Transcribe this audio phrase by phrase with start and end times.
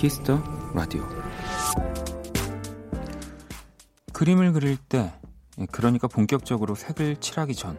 [0.00, 0.42] 키스 더
[0.72, 1.06] 라디오
[4.14, 5.12] 그림을 그릴 때
[5.58, 7.76] 예, 그러니까 본격적으로 색을 칠하기 전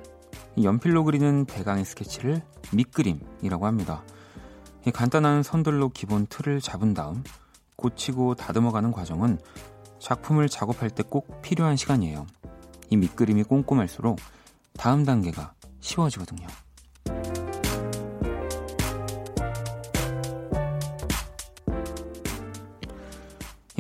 [0.62, 2.44] 연필로 그리는 대강의 스케치를
[2.74, 4.04] 밑그림이라고 합니다.
[4.94, 7.24] 간단한 선들로 기본 틀을 잡은 다음
[7.76, 9.40] 고치고 다듬어가는 과정은
[9.98, 12.28] 작품을 작업할 때 꼭 필요한 시간이에요.
[12.92, 14.20] 이 밑그림이 꼼꼼할수록
[14.78, 16.46] 다음 단계가 쉬워지거든요.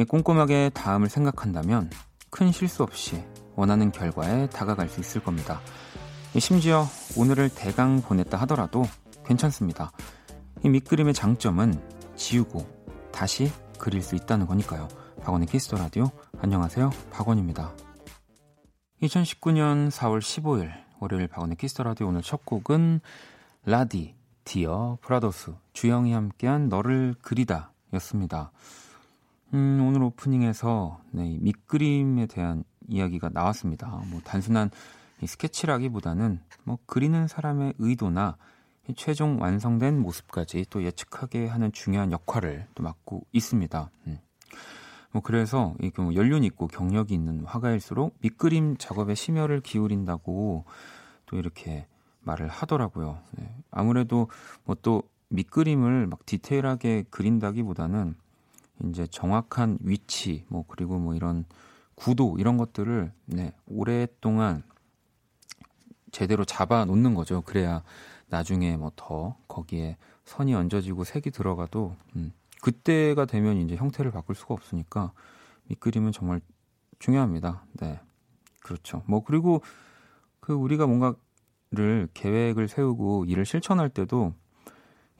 [0.05, 1.89] 꼼꼼하게 다음을 생각한다면
[2.29, 3.23] 큰 실수 없이
[3.55, 5.59] 원하는 결과에 다가갈 수 있을 겁니다.
[6.39, 6.85] 심지어
[7.17, 8.83] 오늘을 대강 보냈다 하더라도
[9.25, 9.91] 괜찮습니다.
[10.63, 11.81] 이 밑그림의 장점은
[12.15, 12.65] 지우고
[13.11, 14.87] 다시 그릴 수 있다는 거니까요.
[15.21, 16.89] 박원의 키스 더 라디오 안녕하세요.
[17.11, 17.75] 박원입니다.
[19.01, 23.01] 2019년 4월 15일 월요일 박원의 키스 더 라디오 오늘 첫 곡은
[23.65, 28.51] 라디 디어 브라더수 주영이 함께한 너를 그리다 였습니다.
[29.53, 33.87] 음, 오늘 오프닝에서 네, 밑그림에 대한 이야기가 나왔습니다.
[34.09, 34.71] 뭐 단순한
[35.25, 38.37] 스케치라기보다는 뭐 그리는 사람의 의도나
[38.95, 43.91] 최종 완성된 모습까지 또 예측하게 하는 중요한 역할을 또 맡고 있습니다.
[44.07, 44.19] 음.
[45.11, 50.65] 뭐 그래서 이게 뭐 연륜 있고 경력이 있는 화가일수록 밑그림 작업에 심혈을 기울인다고
[51.25, 51.87] 또 이렇게
[52.21, 53.19] 말을 하더라고요.
[53.37, 53.53] 네.
[53.69, 54.29] 아무래도
[54.63, 58.15] 뭐 또 밑그림을 막 디테일하게 그린다기보다는
[58.89, 61.45] 이제 정확한 위치 뭐 그리고 뭐 이런
[61.95, 64.63] 구도 이런 것들을 네, 오랫동안
[66.11, 67.41] 제대로 잡아 놓는 거죠.
[67.41, 67.83] 그래야
[68.27, 74.53] 나중에 뭐 더 거기에 선이 얹어지고 색이 들어가도 음, 그때가 되면 이제 형태를 바꿀 수가
[74.53, 75.11] 없으니까
[75.65, 76.41] 밑그림은 정말
[76.99, 77.63] 중요합니다.
[77.73, 77.99] 네.
[78.63, 79.03] 그렇죠.
[79.07, 79.61] 뭐 그리고
[80.39, 84.33] 그 우리가 뭔가를 계획을 세우고 일을 실천할 때도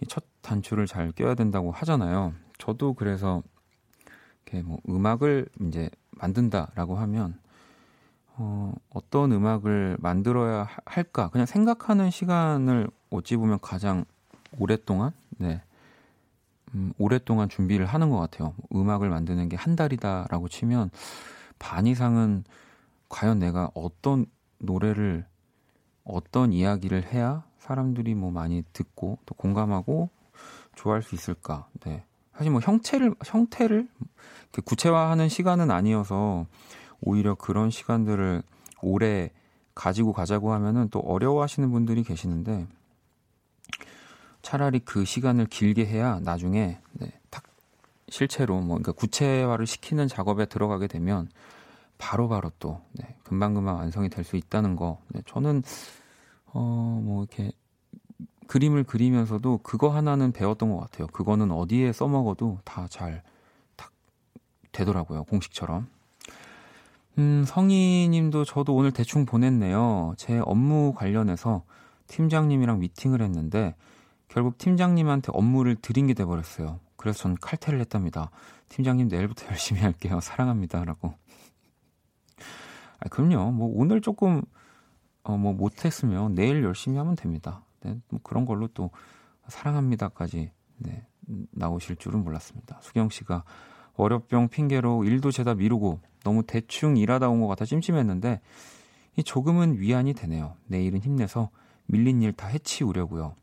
[0.08, 2.34] 첫 단추를 잘 껴야 된다고 하잖아요.
[2.58, 3.44] 저도 그래서
[4.46, 7.40] 이렇게 뭐 음악을 이제 만든다라고 하면
[8.36, 14.06] 어, 어떤 음악을 만들어야 할까 그냥 생각하는 시간을 어찌 보면 가장
[14.60, 15.62] 오랫동안 네
[16.74, 18.54] 음, 오랫동안 준비를 하는 것 같아요.
[18.74, 20.90] 음악을 만드는 게 한 달이다라고 치면
[21.60, 22.44] 반 이상은
[23.10, 24.26] 과연 내가 어떤
[24.60, 25.26] 노래를
[26.04, 30.10] 어떤 이야기를 해야 사람들이 뭐 많이 듣고 또 공감하고
[30.76, 31.68] 좋아할 수 있을까?
[31.86, 32.04] 네.
[32.36, 33.88] 사실 뭐 형체를 형태를
[34.66, 36.46] 구체화하는 시간은 아니어서
[37.02, 38.44] 오히려 그런 시간들을
[38.82, 39.32] 오래
[39.76, 42.68] 가지고 가자고 하면은 또 어려워하시는 분들이 계시는데
[44.42, 47.44] 차라리 그 시간을 길게 해야 나중에 네, 딱
[48.10, 51.30] 실체로 뭐 그러니까 구체화를 시키는 작업에 들어가게 되면
[51.98, 55.00] 바로바로 바로 또 네, 금방금방 완성이 될 수 있다는 거.
[55.10, 55.64] 네, 저는
[56.54, 57.52] 어 뭐 이렇게
[58.52, 61.08] 그림을 그리면서도 그거 하나는 배웠던 것 같아요.
[61.08, 63.24] 그거는 어디에 써먹어도 다 잘
[63.78, 63.92] 딱
[64.74, 65.24] 되더라고요.
[65.24, 65.88] 공식처럼.
[67.18, 70.16] 음, 성희님도 저도 오늘 대충 보냈네요.
[70.18, 71.64] 제 업무 관련해서
[72.08, 73.74] 팀장님이랑 미팅을 했는데
[74.28, 76.82] 결국 팀장님한테 업무를 드린 게 돼버렸어요.
[76.98, 78.32] 그래서 전 칼퇴를 했답니다.
[78.68, 80.20] 팀장님 내일부터 열심히 할게요.
[80.22, 81.14] 사랑합니다라고.
[83.00, 83.52] 아, 그럼요.
[83.52, 84.42] 뭐 오늘 조금
[85.24, 87.64] 어, 뭐 못했으면 내일 열심히 하면 됩니다.
[87.84, 88.92] 네, 뭐 그런 걸로 또
[89.48, 91.06] 사랑합니다까지 네,
[91.52, 92.80] 나오실 줄은 몰랐습니다.
[92.82, 93.44] 수경 씨가
[93.96, 98.42] 월요병 핑계로 일도 죄다 미루고 너무 대충 일하다 온 것 같아 찜찜했는데
[99.18, 100.56] 이 조금은 위안이 되네요.
[100.68, 101.50] 내일은 힘내서
[101.88, 103.36] 밀린 일 다 해치우려고요.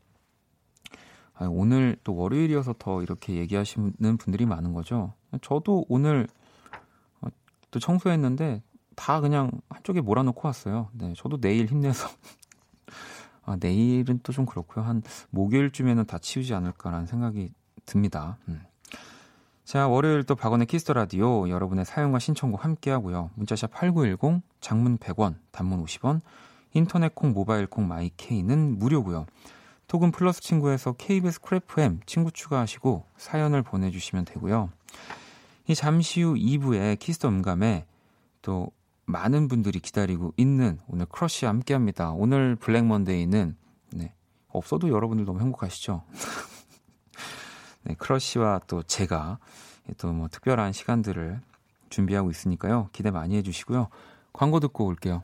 [1.35, 5.13] 아, 오늘 또 월요일이어서 더 이렇게 얘기하시는 분들이 많은 거죠.
[5.41, 6.27] 저도 오늘
[7.21, 7.27] 어,
[7.71, 8.61] 또 청소했는데
[8.95, 10.89] 다 그냥 한쪽에 몰아놓고 왔어요.
[10.93, 12.09] 네, 저도 내일 힘내서
[13.49, 14.85] 아, 내일은 또 좀 그렇고요.
[14.85, 15.01] 한
[15.31, 17.51] 목요일쯤에는 다 치우지 않을까라는 생각이
[17.85, 18.37] 듭니다.
[18.47, 18.61] 음.
[19.65, 23.31] 자, 월요일 또 박원의 키스 더 라디오 여러분의 사연과 신청곡 함께 하고요.
[23.35, 26.21] 문자샵 8910 장문 100원, 단문 50원,
[26.73, 29.25] 인터넷 콩, 모바일 콩, 마이 케이는 무료고요.
[29.87, 34.69] 톡은 플러스 친구에서 KBS Cool FM 친구 추가하시고 사연을 보내 주시면 되고요.
[35.67, 37.85] 이 잠시 후 2부에 키스 더 음감에
[38.43, 38.71] 또
[39.09, 42.11] 많은 분들이 기다리고 있는 오늘 크러쉬 함께 합니다.
[42.11, 43.57] 오늘 Black Monday는
[43.93, 44.13] 네,
[44.49, 46.03] 없어도 여러분들 너무 행복하시죠?
[47.83, 49.39] 네, 크러쉬와 또 제가
[49.97, 51.41] 또 뭐 특별한 시간들을
[51.89, 52.89] 준비하고 있으니까요.
[52.91, 53.87] 기대 많이 해주시고요.
[54.31, 55.23] 광고 듣고 올게요.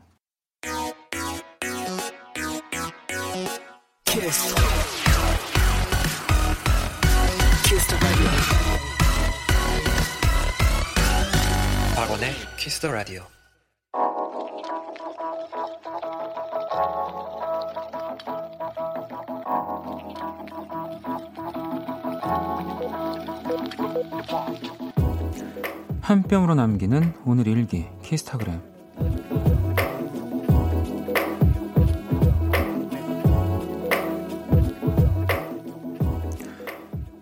[4.04, 4.54] 키스.
[7.64, 7.96] 키스
[11.94, 13.35] 박원의 키스 더 라디오.
[26.06, 28.60] 한 뼘으로 남기는 오늘 일기 키스타그램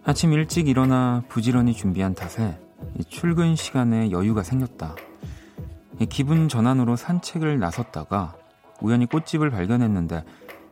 [0.04, 2.60] 아침 일찍 일어나 부지런히 준비한 탓에
[3.08, 4.96] 출근 시간에 여유가 생겼다.
[6.10, 8.36] 기분 전환으로 산책을 나섰다가
[8.82, 10.24] 우연히 꽃집을 발견했는데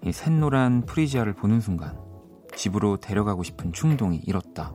[0.04, 1.98] 이 샛노란 프리지아를 보는 순간
[2.54, 4.74] 집으로 데려가고 싶은 충동이 일었다.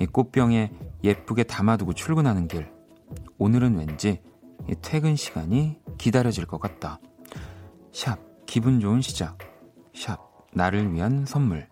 [0.00, 0.72] 이 꽃병에
[1.02, 2.70] 예쁘게 담아두고 출근하는 길.
[3.38, 4.20] 오늘은 왠지
[4.68, 7.00] 이 퇴근 시간이 기다려질 것 같다.
[7.92, 9.38] 샵 기분 좋은 시작.
[9.94, 10.18] 샵
[10.52, 11.68] 나를 위한 선물.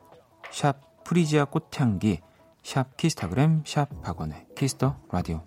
[0.50, 2.20] 샵 프리지아 꽃향기.
[2.62, 5.44] 샵 키스타그램 샵 박원의 키스 더 라디오.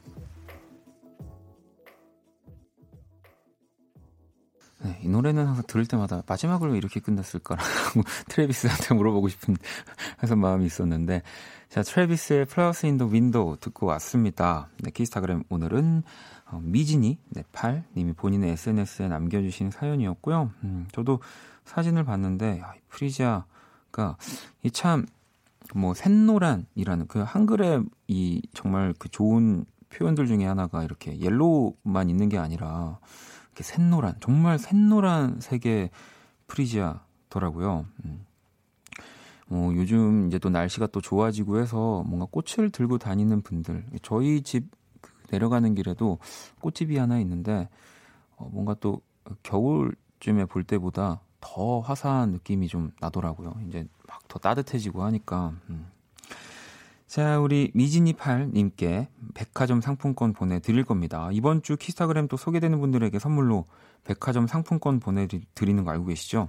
[4.82, 9.58] 네, 이 노래는 항상 들을 때마다 마지막으로 이렇게 끝났을까라고 트래비스한테 물어보고 싶은
[10.24, 11.22] 해서 마음이 있었는데
[11.70, 14.70] 자 트래비스의 Flowers in the Window 듣고 왔습니다.
[14.80, 16.02] 네, 키스타그램 오늘은
[16.48, 20.50] 어, 미진이 네, 팔 님이 본인의 SNS에 남겨주신 사연이었고요.
[20.64, 21.20] 음, 저도
[21.66, 24.18] 사진을 봤는데 야, 프리지아가
[24.64, 25.06] 이참
[25.76, 32.40] 뭐 샛노란이라는 그 한글의 이 정말 그 좋은 표현들 중에 하나가 이렇게 yellow만 있는 게
[32.40, 32.98] 아니라
[33.52, 35.92] 이렇게 샛노란, 정말 샛노란 색의
[36.48, 37.86] 프리지아더라고요.
[38.06, 38.26] 음.
[39.50, 45.12] 어, 요즘 이제 또 날씨가 또 좋아지고 해서 뭔가 꽃을 들고 다니는 분들, 저희 집그
[45.32, 46.20] 내려가는 길에도
[46.62, 47.68] 꽃집이 하나 있는데,
[48.38, 49.02] 어, 뭔가 또
[49.44, 53.56] 겨울쯤에 볼 때보다 더 화사한 느낌이 좀 나더라고요.
[53.68, 55.54] 이제 막 더 따뜻해지고 하니까.
[55.70, 55.88] 음.
[57.08, 61.30] 자, 우리 미진이팔님께 백화점 상품권 보내드릴 겁니다.
[61.34, 63.66] 이번 주 키스타그램 또 소개되는 분들에게 선물로
[64.04, 66.48] 백화점 상품권 보내드리는 거 알고 계시죠?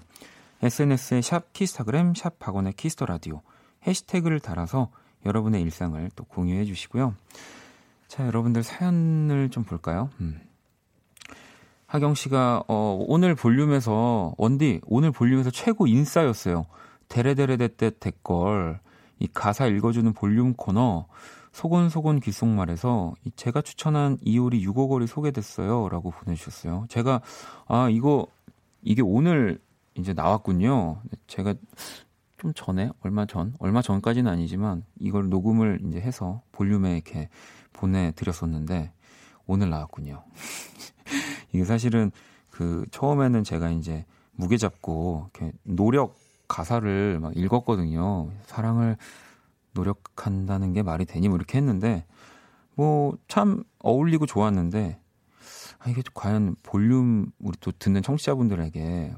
[0.62, 3.42] SNS에 샵 키스타그램, 샵 박원의 키스 더 라디오
[3.86, 4.90] 해시태그를 달아서
[5.24, 7.14] 여러분의 일상을 또 공유해 주시고요.
[8.08, 10.10] 자, 여러분들 사연을 좀 볼까요?
[10.20, 10.40] 음.
[11.86, 16.66] 하경 씨가 어, 오늘 볼륨에서 원디 오늘 볼륨에서 최고 인싸였어요.
[17.08, 18.78] 데레데레데떼 댓글
[19.18, 21.06] 이 가사 읽어주는 볼륨 코너
[21.52, 25.88] 소곤소곤 귓속말에서 제가 추천한 이효리 U-Go-Girl이 소개됐어요.
[25.88, 26.86] 라고 보내주셨어요.
[26.88, 27.20] 제가,
[27.66, 28.26] 아, 이거,
[28.82, 29.58] 이게 오늘
[29.94, 31.02] 이제 나왔군요.
[31.26, 31.54] 제가
[32.38, 37.28] 좀 전에, 얼마 전, 얼마 전까지는 아니지만 이걸 녹음을 이제 해서 볼륨에 이렇게
[37.72, 38.92] 보내드렸었는데
[39.46, 40.24] 오늘 나왔군요.
[41.52, 42.10] 이게 사실은
[42.50, 46.16] 그 처음에는 제가 이제 무게 잡고 이렇게 노력
[46.48, 48.30] 가사를 막 읽었거든요.
[48.44, 48.96] 사랑을
[49.72, 52.04] 노력한다는 게 말이 되니 뭐 이렇게 했는데
[52.74, 55.00] 뭐 참 어울리고 좋았는데
[55.78, 59.14] 아, 이게 과연 볼륨 우리 또 듣는 청취자분들에게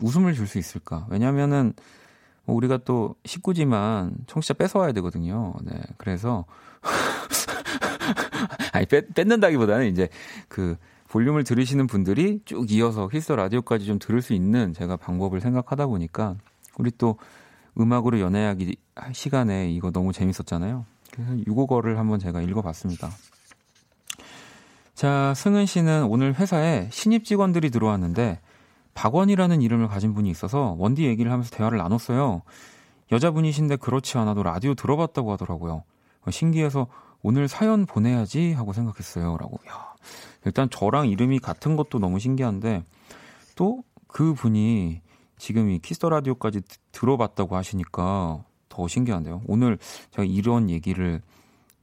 [0.00, 1.06] 웃음을 줄 수 있을까?
[1.10, 1.72] 왜냐면은
[2.44, 5.54] 뭐 우리가 또 식구지만 청취자 뺏어와야 되거든요.
[5.62, 5.78] 네.
[5.96, 6.44] 그래서
[8.72, 10.08] 아니 뺏, 뺏는다기보다는 이제
[10.48, 10.76] 그
[11.08, 16.36] 볼륨을 들으시는 분들이 쭉 이어서 히스 라디오까지 좀 들을 수 있는 제가 방법을 생각하다 보니까
[16.78, 17.18] 우리 또
[17.78, 18.76] 음악으로 연애하기
[19.12, 20.84] 시간에 이거 너무 재밌었잖아요.
[21.10, 23.10] 그래서 6호거를 한번 제가 읽어봤습니다.
[24.94, 28.40] 자, 승은 씨는 오늘 회사에 신입 직원들이 들어왔는데
[28.96, 32.42] 박원이라는 이름을 가진 분이 있어서 원디 얘기를 하면서 대화를 나눴어요.
[33.12, 35.84] 여자분이신데 그렇지 않아도 라디오 들어봤다고 하더라고요.
[36.28, 36.88] 신기해서
[37.22, 39.36] 오늘 사연 보내야지 하고 생각했어요.
[39.38, 39.58] 라고.
[39.68, 39.94] 야,
[40.44, 42.82] 일단 저랑 이름이 같은 것도 너무 신기한데
[43.54, 43.84] 또
[44.16, 45.02] 그 분이
[45.36, 49.42] 지금 이 키스 더 라디오까지 들어봤다고 하시니까 더 신기한데요.
[49.46, 49.76] 오늘
[50.10, 51.20] 제가 이런 얘기를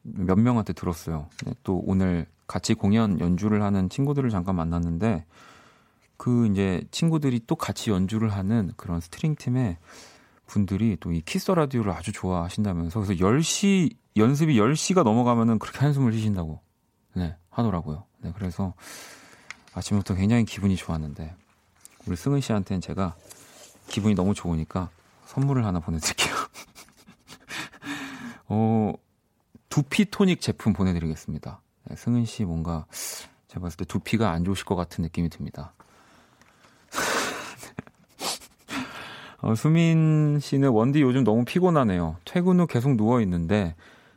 [0.01, 1.27] 몇 명한테 들었어요.
[1.46, 5.25] 네, 또 오늘 같이 공연 연주를 하는 친구들을 잠깐 만났는데
[6.24, 9.75] 그 이제 친구들이 또 같이 연주를 하는 그런 string 팀의
[10.46, 16.13] 분들이 또 이 키스 더 라디오를 아주 좋아하신다면서 그래서 10시 연습이 10시가 넘어가면은 그렇게 한숨을
[16.13, 16.62] 쉬신다고
[17.13, 18.06] 네, 하더라고요.
[18.22, 18.74] 네, 그래서
[19.74, 21.36] 아침부터 굉장히 기분이 좋았는데
[22.08, 23.18] 우리 승은 씨한테는 제가
[23.89, 24.92] 기분이 너무 좋으니까
[25.25, 26.34] 선물을 하나 보내드릴게요.
[28.48, 28.94] 어,
[29.68, 31.60] 두피 토닉 제품 보내드리겠습니다.
[31.89, 32.86] 네, 승은 씨 뭔가
[33.50, 35.74] 제가 봤을 때 두피가 안 좋으실 것 같은 느낌이 듭니다.
[39.43, 42.15] 어, 수민 씨는 원디 요즘 너무 피곤하네요.
[42.23, 43.75] 퇴근 후 계속 누워 있는데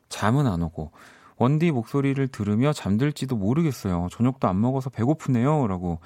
[0.08, 0.92] 잠은 안 오고
[1.36, 4.06] 원디 목소리를 들으며 잠들지도 모르겠어요.
[4.12, 5.66] 저녁도 안 먹어서 배고프네요.
[5.66, 5.98] 라고.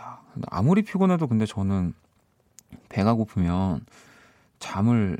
[0.00, 1.92] 야, 아무리 피곤해도 근데 저는
[2.88, 3.80] 배가 고프면
[4.58, 5.18] 잠을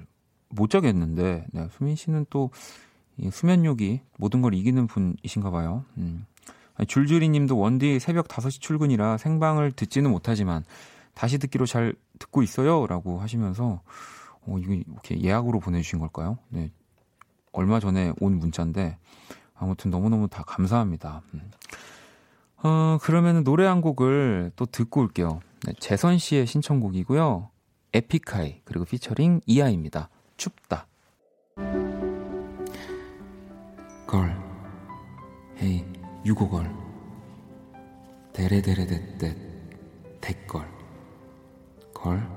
[0.49, 2.51] 못 자겠는데, 네, 수민 씨는 또
[3.31, 5.85] 수면욕이 모든 걸 이기는 분이신가 봐요.
[5.99, 6.25] 음.
[6.89, 10.65] 줄줄이 님도 원디 새벽 5시 출근이라 생방을 듣지는 못하지만
[11.15, 12.87] 다시 듣기로 잘 듣고 있어요.
[12.87, 13.81] 라고 하시면서,
[14.47, 16.39] 어, 이거 이렇게 예약으로 보내주신 걸까요?
[16.49, 16.71] 네.
[17.53, 18.99] 얼마 전에 온 문자인데
[19.55, 21.23] 아무튼 너무너무 다 감사합니다.
[21.35, 21.51] 음.
[22.63, 25.41] 어, 그러면 노래 한 곡을 또 듣고 올게요.
[25.65, 27.51] 네, 재선 씨의 신청곡이고요.
[27.93, 30.09] 에픽하이 그리고 피처링 이하입니다.
[30.37, 30.87] 춥다.
[34.07, 34.37] 걸
[35.61, 35.85] 헤이
[36.25, 36.71] 유고걸
[38.33, 39.37] 데레데레데떼
[40.21, 40.84] 댓걸
[42.05, 42.29] 걸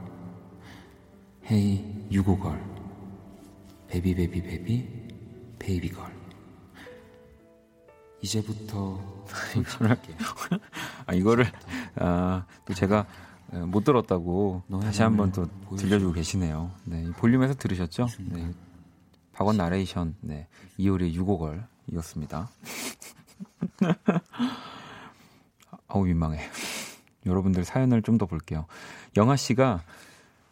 [1.52, 2.64] 헤이 유고걸
[3.90, 4.88] 베비베비 베비
[5.60, 6.16] 베이비걸
[8.22, 8.98] 이제부터
[9.58, 10.16] 이거를 할게요.
[11.06, 11.46] 아 이거를
[11.96, 13.06] 아또 제가
[13.68, 15.46] 못 들었다고 다시 한번 또
[15.76, 16.72] 들려주고 계시네요.
[16.86, 18.08] 네 볼륨에서 들으셨죠?
[18.20, 18.50] 네
[19.34, 20.48] 박원 나레이션 네
[20.78, 22.50] 이효리의 유고걸 이었습니다.
[25.90, 26.40] 아우 민망해.
[27.28, 28.66] 여러분들 사연을 좀 더 볼게요.
[29.16, 29.82] 영아 씨가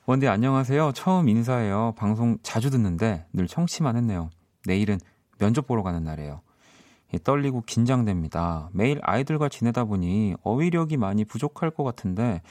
[0.05, 0.91] 원디 안녕하세요.
[0.93, 1.93] 처음 인사해요.
[1.97, 4.29] 방송 자주 듣는데 늘 청취만 했네요.
[4.67, 4.99] 내일은
[5.39, 6.41] 면접 보러 가는 날이에요.
[7.23, 8.69] 떨리고 긴장됩니다.
[8.73, 12.41] 매일 아이들과 지내다 보니 어휘력이 많이 부족할 것 같은데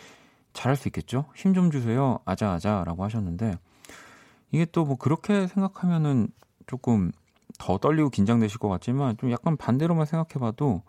[0.52, 1.26] 잘할 수 있겠죠?
[1.36, 2.18] 힘 좀 주세요.
[2.24, 3.58] 아자아자라고 하셨는데
[4.50, 6.28] 이게 또 뭐 그렇게 생각하면은
[6.66, 7.12] 조금
[7.58, 10.82] 더 떨리고 긴장되실 것 같지만 좀 약간 반대로만 생각해봐도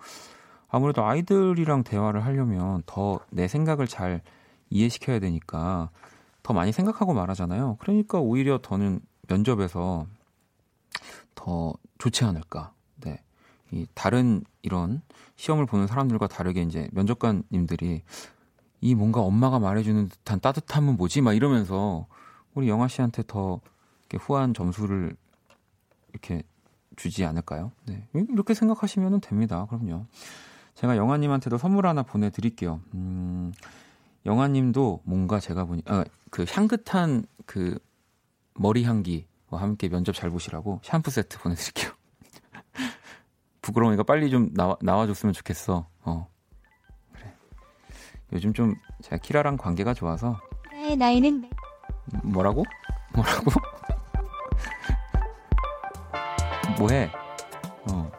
[0.70, 4.22] 아무래도 아이들이랑 대화를 하려면 더 내 생각을 잘
[4.70, 5.90] 이해시켜야 되니까
[6.44, 7.78] 더 많이 생각하고 말하잖아요.
[7.80, 10.06] 그러니까 오히려 더는 면접에서
[11.34, 12.74] 더 좋지 않을까.
[13.02, 13.22] 네.
[13.72, 15.02] 이 다른 이런
[15.36, 18.04] 시험을 보는 사람들과 다르게 이제 면접관님들이
[18.82, 21.22] 이 뭔가 엄마가 말해주는 듯한 따뜻함은 뭐지?
[21.22, 22.08] 막 이러면서
[22.54, 23.60] 우리 영아 씨한테 더
[24.02, 25.16] 이렇게 후한 점수를
[26.12, 26.44] 이렇게
[26.96, 27.72] 주지 않을까요?
[27.86, 28.08] 네.
[28.14, 29.66] 이렇게 생각하시면 됩니다.
[29.70, 30.06] 그럼요.
[30.76, 32.82] 제가 영아님한테도 선물 하나 보내드릴게요.
[32.94, 33.54] 음,
[34.26, 37.80] 영아님도 뭔가 제가 보니, 아, 그 향긋한 그
[38.54, 41.92] 머리 향기와 함께 면접 잘 보시라고 샴푸 세트 보내드릴게요.
[43.62, 45.88] 부끄러우니까 빨리 좀 나와, 나와줬으면 좋겠어.
[46.04, 46.28] 어.
[47.14, 47.34] 그래.
[48.34, 50.40] 요즘 좀 제가 키라랑 관계가 좋아서.
[50.72, 51.50] 나의 나이는
[52.24, 52.66] 뭐라고?
[53.14, 53.52] 뭐라고?
[56.78, 57.10] 뭐해?
[57.90, 58.12] 어.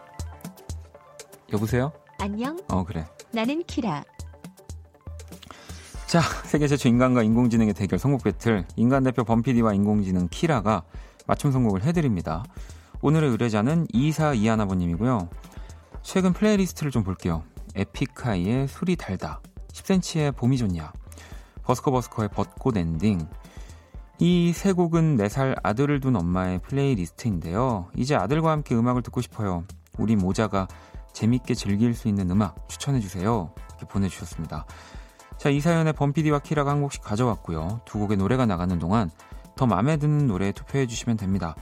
[1.52, 1.92] 여보세요?
[2.18, 2.58] 안녕?
[2.68, 3.06] 어, 그래.
[3.32, 4.04] 나는 키라.
[6.06, 8.64] 자, 세계 최초 인간과 인공지능의 대결 선곡 배틀.
[8.76, 10.82] 인간 대표 범피디와 인공지능 키라가
[11.26, 12.44] 맞춤 선곡을 해드립니다.
[13.02, 15.28] 오늘의 의뢰자는 이사 이하나버님이고요.
[16.02, 17.42] 최근 playlist를 좀 볼게요.
[17.74, 19.40] 에픽하이의 술이 달다.
[19.72, 20.92] 10cm의 봄이 좋냐.
[21.64, 23.26] 버스커버스커의 벚꽃 엔딩.
[24.18, 27.88] 이 세 곡은 4살 아들을 둔 엄마의 playlist인데요.
[27.96, 29.64] 이제 아들과 함께 음악을 듣고 싶어요.
[29.98, 30.68] 우리 모자가
[31.16, 33.50] 재밌게 즐길 수 있는 음악 추천해주세요.
[33.70, 34.66] 이렇게 보내주셨습니다.
[35.38, 37.80] 자, 이 사연에 범피디와 키라가 한 곡씩 가져왔고요.
[37.86, 39.10] 두 곡의 노래가 나가는 동안
[39.56, 41.56] 더 마음에 드는 노래 투표해주시면 됩니다.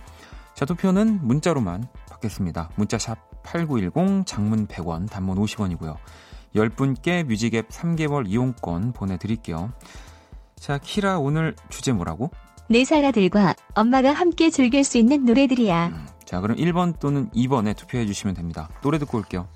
[0.55, 2.71] 자, 투표는 문자로만 받겠습니다.
[2.75, 5.99] 문자샵 8910, 장문 100원, 단문 50원이고요.
[6.57, 9.73] 10분께 뮤직앱 3개월 이용권 보내드릴게요.
[10.57, 12.33] 자, 키라 오늘 주제 뭐라고?
[12.69, 15.87] 네살 아들과 엄마가 함께 즐길 수 있는 노래들이야.
[15.89, 18.69] 음, 자, 그럼 1번 또는 2번에 투표해 주시면 됩니다.
[18.83, 19.49] 노래 듣고 올게요.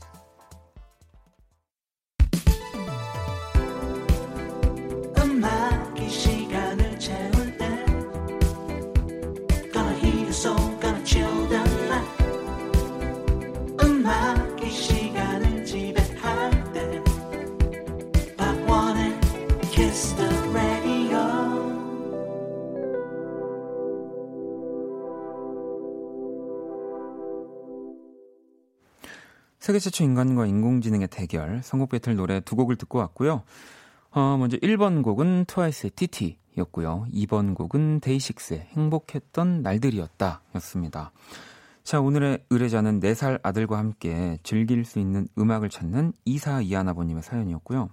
[29.78, 33.44] 세계 최초 인간과 인공지능의 대결, 선곡 배틀 노래 두 곡을 듣고 왔고요.
[34.10, 37.06] 어, 먼저 1번 곡은 트와이스의 TT였고요.
[37.14, 41.12] 2번 곡은 데이식스의 행복했던 날들이었다 였습니다.
[41.84, 47.88] 자, 오늘의 의뢰자는 4살 아들과 함께 즐길 수 있는 음악을 찾는 이사 이하나버님의 사연이었고요.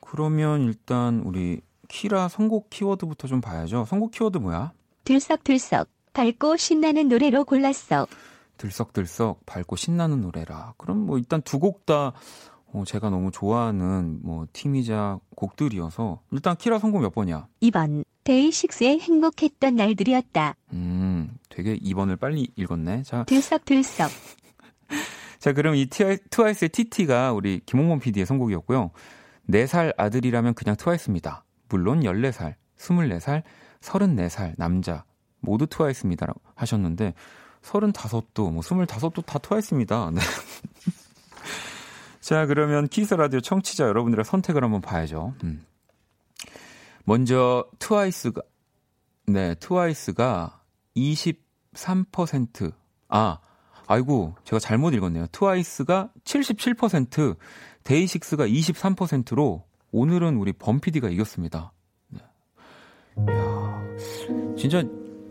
[0.00, 3.84] 그러면 일단 우리 키라 선곡 키워드부터 좀 봐야죠.
[3.88, 4.72] 선곡 키워드 뭐야?
[5.02, 8.06] 들썩들썩 밝고 신나는 노래로 골랐어.
[8.56, 10.74] 들썩들썩 밝고 신나는 노래라.
[10.76, 12.12] 그럼 뭐 일단 두 곡다
[12.72, 17.46] 어, 제가 너무 좋아하는 뭐 팀이자 곡들이어서 일단 키라 성공 몇 번이야?
[17.62, 20.56] 2번 데이식스의 행복했던 날들이었다.
[20.72, 23.04] 음, 되게 2번을 빨리 읽었네.
[23.04, 24.10] 자, 들썩들썩.
[25.38, 28.90] 자, 그럼 이 트와이스의 TT가 우리 김홍범 PD의 선곡이었고요.
[29.48, 31.44] 4살 아들이라면 그냥 트와이스입니다.
[31.68, 33.42] 물론 14살, 24살,
[33.80, 35.04] 34살 남자
[35.40, 36.26] 모두 트와이스입니다.
[36.54, 37.14] 하셨는데
[37.64, 40.10] 35도, 뭐 25도 다 트와이스입니다.
[40.12, 40.20] 네.
[42.20, 45.34] 자, 그러면 키스 라디오 청취자 여러분들의 선택을 한번 봐야죠.
[45.44, 45.64] 음.
[47.04, 48.42] 먼저 트와이스가
[49.26, 50.60] 네, 트와이스가
[50.96, 52.72] 23%
[53.08, 53.38] 아,
[53.86, 55.26] 아이고, 제가 잘못 읽었네요.
[55.30, 57.36] 트와이스가 77%,
[57.84, 61.72] 데이식스가 23%로 오늘은 우리 범피디가 이겼습니다.
[62.08, 62.20] 네.
[63.28, 63.82] 이야,
[64.56, 64.82] 진짜,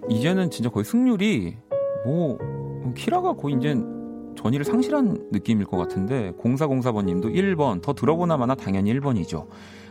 [0.10, 1.58] 이제는 진짜 거의 승률이,
[2.06, 2.38] 뭐,
[2.96, 3.76] 키라가 거의 이제
[4.36, 9.48] 전의를 상실한 느낌일 것 같은데, 0404번 님도 1번, 더 들어보나 마나 당연히 1번이죠.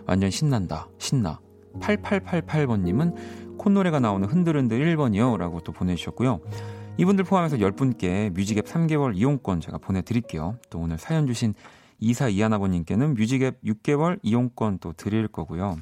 [0.06, 0.88] 완전 신난다.
[0.98, 1.40] 신나.
[1.80, 5.36] 8888번 님은 콧노래가 나오는 흔들흔들 1번이요.
[5.38, 6.40] 라고 또 보내주셨고요.
[6.98, 10.56] 이분들 포함해서 10분께 뮤직앱 3개월 이용권 제가 보내드릴게요.
[10.68, 11.54] 또 오늘 사연 주신
[11.98, 15.78] 이사 이하나버님께는 music 앱 6개월 이용권 또 드릴 거고요.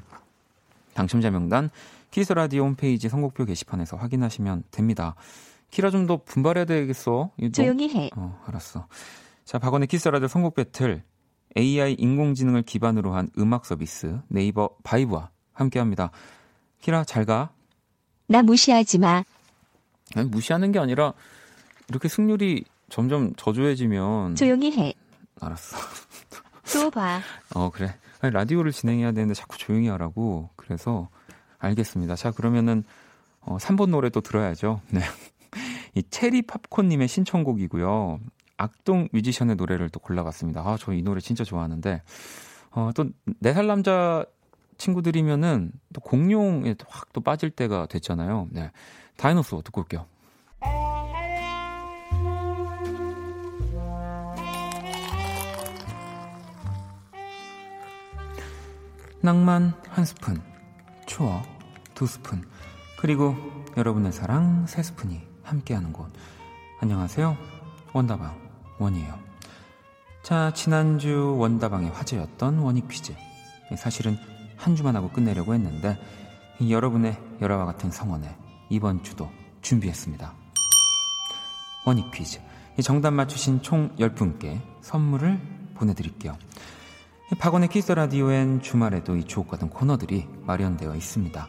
[0.94, 1.70] 당첨자 명단
[2.10, 5.14] 키스 라디오 홈페이지 선곡표 게시판에서 확인하시면 됩니다.
[5.70, 7.30] 키라 좀 더 분발해야 되겠어.
[7.52, 8.10] 조용히 해.
[8.16, 8.86] 어, 알았어.
[9.44, 11.02] 자, 박원의 키스 라디오 선곡 battle
[11.56, 16.10] AI 인공지능을 기반으로 한 음악 서비스 네이버 바이브와 함께합니다.
[16.80, 17.50] 키라 잘 가.
[18.26, 19.22] 나 무시하지 마.
[20.16, 21.12] 아니, 무시하는 게 아니라
[21.88, 24.94] 이렇게 승률이 점점 저조해지면 조용히 해.
[25.40, 25.76] 알았어.
[26.72, 27.20] 또 봐.
[27.54, 27.94] 어 그래.
[28.20, 30.50] 아니, 라디오를 진행해야 되는데 자꾸 조용히 하라고.
[30.56, 31.08] 그래서
[31.58, 32.14] 알겠습니다.
[32.16, 32.84] 자 그러면은
[33.40, 34.80] 어, 3번 노래 또 들어야죠.
[34.90, 35.00] 네.
[35.94, 38.20] 이 체리 팝콘님의 신청곡이고요.
[38.56, 40.60] 악동 뮤지션의 노래를 또 골라봤습니다.
[40.60, 42.02] 아, 저 이 노래 진짜 좋아하는데,
[42.72, 43.06] 어, 또,
[43.40, 44.24] 네 살 남자
[44.78, 48.48] 친구들이면은 또 공룡에 확 또 빠질 때가 됐잖아요.
[48.50, 48.70] 네.
[49.16, 50.06] 다이노소 듣고 올게요.
[59.22, 60.40] 낭만 한 스푼,
[61.06, 61.42] 추억
[61.94, 62.42] 두 스푼,
[62.98, 63.34] 그리고
[63.76, 65.20] 여러분의 사랑 세 스푼이
[65.50, 66.10] 함께하는 곳.
[66.80, 67.36] 안녕하세요.
[67.92, 68.38] 원다방
[68.78, 69.18] 원이에요.
[70.22, 73.14] 자, 지난주 원다방의 화제였던 원익 퀴즈.
[73.76, 74.16] 사실은
[74.56, 75.98] 한 주만 하고 끝내려고 했는데
[76.68, 78.36] 여러분의 열화와 같은 성원에
[78.68, 79.30] 이번 주도
[79.62, 80.32] 준비했습니다.
[81.84, 82.40] 원익 퀴즈.
[82.82, 85.40] 정답 맞추신 총 10분께 선물을
[85.74, 86.36] 보내드릴게요.
[87.38, 91.48] 박원의 키스 라디오엔 주말에도 이 주옥 같은 코너들이 마련되어 있습니다.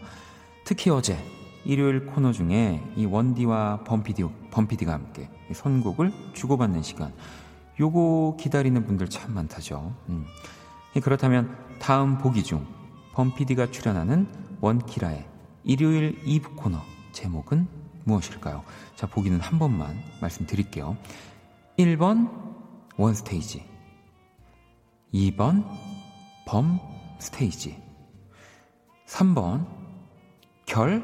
[0.63, 1.17] 특히 어제
[1.65, 7.13] 일요일 코너 중에 이 원디와 범피디, 범피디가 함께 선곡을 주고받는 시간.
[7.80, 9.95] 요거 기다리는 분들 참 많다죠.
[10.10, 10.26] 음.
[11.02, 12.65] 그렇다면 다음 보기 중
[13.13, 14.28] 범피디가 출연하는
[14.62, 15.26] 원키라의
[15.63, 16.80] 일요일 2부 코너
[17.12, 17.67] 제목은
[18.04, 18.63] 무엇일까요?
[18.95, 20.97] 자, 보기는 한 번만 말씀드릴게요.
[21.78, 22.30] 1번
[22.97, 23.63] 원 stage
[25.13, 25.65] 2번
[26.45, 26.80] 범
[27.19, 27.82] stage
[29.08, 29.65] 3번
[30.65, 31.04] 결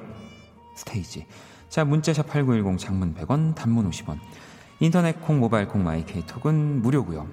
[0.77, 1.25] stage.
[1.69, 4.19] 자 문자샵 8910 장문 100원 단문 50원.
[4.79, 7.27] 인터넷 콩 모바일 콩 마이 케이톡은 무료고요.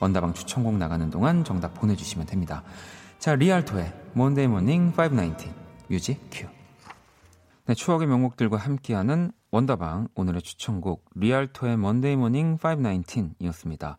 [0.00, 2.62] 원다방 추천곡 나가는 동안 정답 보내주시면 됩니다.
[3.18, 5.50] 자 Rialto의 Monday Morning 519
[5.88, 6.46] 뮤직 큐.
[7.66, 13.96] 네, 추억의 명곡들과 함께하는 원다방 오늘의 추천곡 Rialto의 Monday Morning 519이었습니다.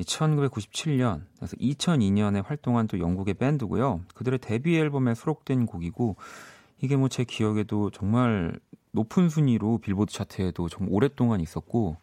[0.00, 4.02] 1997년, 그래서 2002년에 활동한 또 영국의 밴드고요.
[4.14, 6.16] 그들의 데뷔 앨범에 수록된 곡이고
[6.80, 8.58] 이게 뭐 제 기억에도 정말
[8.92, 11.96] 높은 순위로 빌보드 차트에도 좀 오랫동안 있었고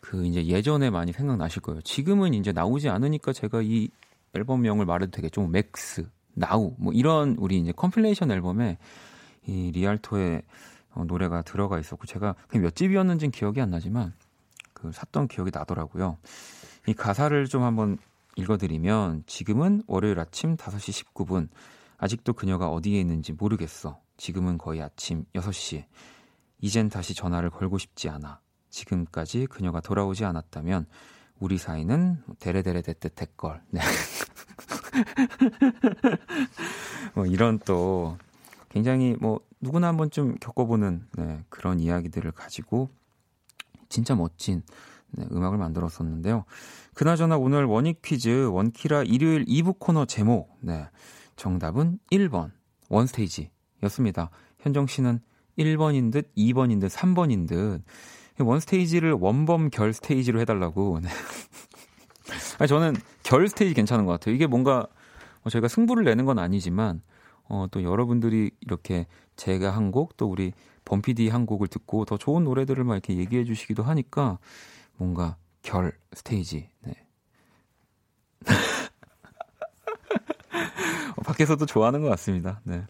[0.00, 1.80] 그 이제 예전에 많이 생각나실 거예요.
[1.82, 3.88] 지금은 이제 나오지 않으니까 제가 이
[4.34, 5.46] 앨범명을 말해도 되겠죠.
[5.46, 8.78] MAX, NOW 뭐 이런 우리 이제 compilation 앨범에
[9.46, 10.42] 이 Rialto의
[10.94, 14.14] 어, 노래가 들어가 있었고 제가 몇 집이었는지는 기억이 안 나지만
[14.72, 16.18] 그 샀던 기억이 나더라고요.
[16.86, 17.98] 이 가사를 좀 한번
[18.36, 21.48] 읽어드리면 지금은 월요일 아침 5시 19분
[21.98, 24.00] 아직도 그녀가 어디에 있는지 모르겠어.
[24.16, 25.84] 지금은 거의 아침 6시.
[26.60, 28.40] 이젠 다시 전화를 걸고 싶지 않아.
[28.70, 30.86] 지금까지 그녀가 돌아오지 않았다면
[31.40, 33.62] 우리 사이는 데레데레 데뜻 했걸.
[33.70, 33.80] 네.
[37.14, 38.16] 뭐 이런 또
[38.68, 42.90] 굉장히 뭐 누구나 한 번쯤 겪어보는 네, 그런 이야기들을 가지고
[43.88, 44.62] 진짜 멋진
[45.10, 46.44] 네, 음악을 만들었었는데요.
[46.94, 50.88] 그나저나 오늘 원익 퀴즈 원키라 일요일 2부 코너 제목 네,
[51.38, 52.50] 정답은 1번
[52.90, 54.30] 원스테이지였습니다.
[54.60, 55.20] 현정 씨는
[55.56, 57.82] 1번인 듯 2번인 듯 3번인 듯
[58.38, 61.08] 원스테이지를 원범 결 스테이지로 해달라고 네.
[62.58, 64.34] 아니, 저는 결 스테이지 괜찮은 것 같아요.
[64.34, 64.86] 이게 뭔가
[65.42, 67.00] 뭐 저희가 승부를 내는 건 아니지만
[67.48, 70.52] 어, 또 여러분들이 이렇게 제가 한 곡, 또 우리
[70.84, 74.38] 범피디 한 곡을 듣고 더 좋은 노래들을 막 이렇게 얘기해 주시기도 하니까
[74.96, 76.92] 뭔가 결 스테이지, 네.
[81.16, 82.60] 어, 밖에서도 좋아하는 것 같습니다.
[82.64, 82.84] 네.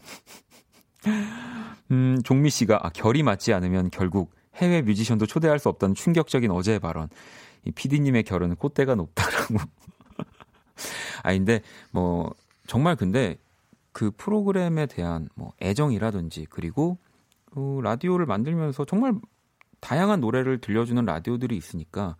[1.91, 6.79] 음, 종미 씨가, 아, 결이 맞지 않으면 결국 해외 뮤지션도 초대할 수 없다는 충격적인 어제의
[6.79, 7.09] 발언.
[7.65, 9.57] 이 피디님의 결은 콧대가 높다라고.
[11.25, 12.33] 아, 근데 뭐,
[12.69, 13.39] 정말 근데
[13.93, 16.99] 그 프로그램에 대한 뭐 애정이라든지 그리고
[17.47, 19.15] 그 라디오를 만들면서 정말
[19.81, 22.17] 다양한 노래를 들려주는 라디오들이 있으니까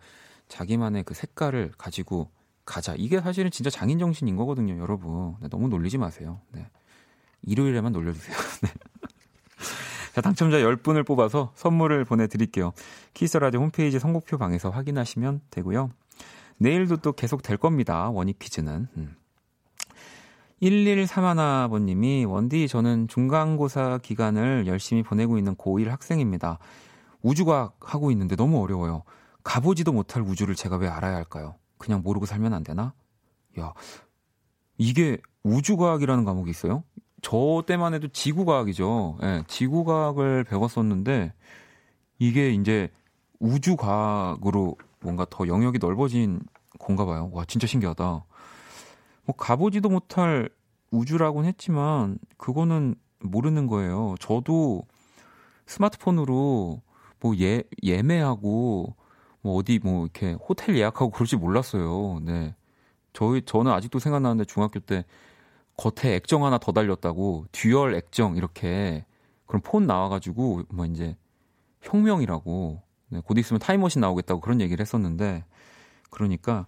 [0.49, 2.29] 자기만의 그 색깔을 가지고
[2.69, 2.93] 가자.
[2.97, 5.35] 이게 사실은 진짜 장인 정신인 거거든요, 여러분.
[5.41, 6.39] 네, 너무 놀리지 마세요.
[6.51, 6.69] 네.
[7.41, 8.35] 일요일에만 놀려주세요.
[8.61, 8.69] 네.
[10.13, 12.73] 자, 당첨자 10분을 뽑아서 선물을 보내드릴게요.
[13.15, 15.89] 키스 라디오 홈페이지 선곡표 방에서 확인하시면 되고요.
[16.57, 18.09] 내일도 또 계속 될 겁니다.
[18.11, 18.87] 원익 퀴즈는.
[18.97, 19.15] 음.
[20.61, 26.59] 1131번님이 원디 저는 중간고사 기간을 열심히 보내고 있는 고1 학생입니다.
[27.23, 29.03] 우주과학 하고 있는데 너무 어려워요.
[29.43, 31.55] 가보지도 못할 우주를 제가 왜 알아야 할까요?
[31.79, 32.93] 그냥 모르고 살면 안 되나?
[33.59, 33.73] 야,
[34.77, 36.83] 이게 우주과학이라는 과목이 있어요?
[37.21, 39.17] 저 때만 해도 지구과학이죠.
[39.23, 41.33] 예, 지구과학을 배웠었는데
[42.19, 42.89] 이게 이제
[43.39, 46.41] 우주과학으로 뭔가 더 영역이 넓어진
[46.77, 47.29] 건가 봐요.
[47.33, 48.03] 와, 진짜 신기하다.
[49.25, 50.49] 뭐 가보지도 못할
[50.91, 54.15] 우주라고는 했지만 그거는 모르는 거예요.
[54.19, 54.83] 저도
[55.65, 56.81] 스마트폰으로
[57.19, 58.95] 뭐 예, 예매하고
[59.41, 62.19] 뭐 어디 뭐 이렇게 호텔 예약하고 그럴 줄 몰랐어요.
[62.23, 62.55] 네.
[63.13, 65.05] 저희 저는 아직도 생각나는데 중학교 때
[65.77, 69.05] 겉에 액정 하나 더 달렸다고 dual 액정 이렇게
[69.45, 71.15] 그런 폰 나와가지고 뭐 이제
[71.81, 75.45] 혁명이라고 네, 곧 있으면 타임머신 나오겠다고 그런 얘기를 했었는데
[76.09, 76.67] 그러니까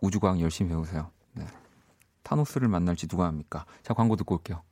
[0.00, 1.10] 우주과학 열심히 배우세요.
[1.32, 1.44] 네.
[2.22, 3.66] 타노스를 만날지 누가 합니까?
[3.82, 4.62] 자 광고 듣고 올게요.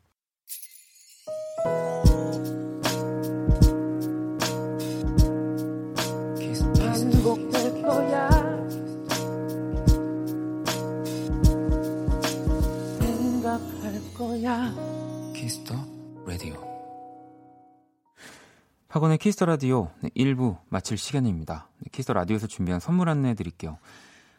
[18.90, 21.68] 박원의 Kiss the Radio 네, 1부 마칠 시간입니다.
[21.78, 23.78] 네, Kiss the Radio에서 준비한 선물 안내해 드릴게요.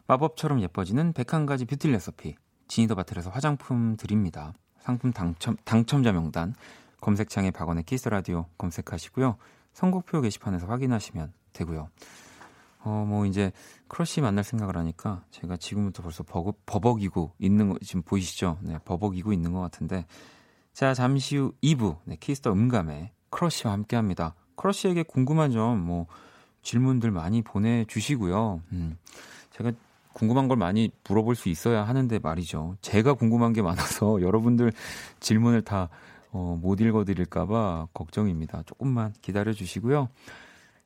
[0.06, 2.34] 마법처럼 예뻐지는 101가지 뷰티 레시피
[2.68, 4.52] Genie the Bottle에서 화장품 드립니다.
[4.78, 6.54] 상품 당첨, 당첨자 명단
[7.00, 9.38] 검색창에 박원의 Kiss the Radio 검색하시고요.
[9.72, 11.88] 선곡표 게시판에서 확인하시면 되고요.
[12.80, 13.52] 어, 뭐 이제
[13.88, 18.58] 크러쉬 만날 생각을 하니까 제가 지금부터 벌써 버거, 버벅이고 있는 거 지금 보이시죠?
[18.60, 20.04] 네, 버벅이고 있는 것 같은데
[20.74, 24.34] 자, 잠시 후 2부 네, Kiss the 음감회 크러쉬와 함께 합니다.
[24.56, 26.06] 크러쉬에게 궁금한 점 뭐
[26.62, 28.62] 질문들 많이 보내 주시고요.
[28.72, 28.96] 음.
[29.50, 29.72] 제가
[30.12, 32.76] 궁금한 걸 많이 물어볼 수 있어야 하는데 말이죠.
[32.80, 34.72] 제가 궁금한 게 많아서 여러분들
[35.20, 35.88] 질문을 다
[36.30, 38.62] 어, 못 읽어드릴까봐 걱정입니다.
[38.64, 40.08] 조금만 기다려 주시고요.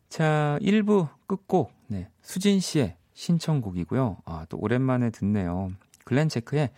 [0.09, 4.19] 자, 1부 끝곡, 네, 수진 씨의 신청곡이고요.
[4.25, 5.73] 아, 또 오랜만에 듣네요.
[6.05, 6.71] Glen Check의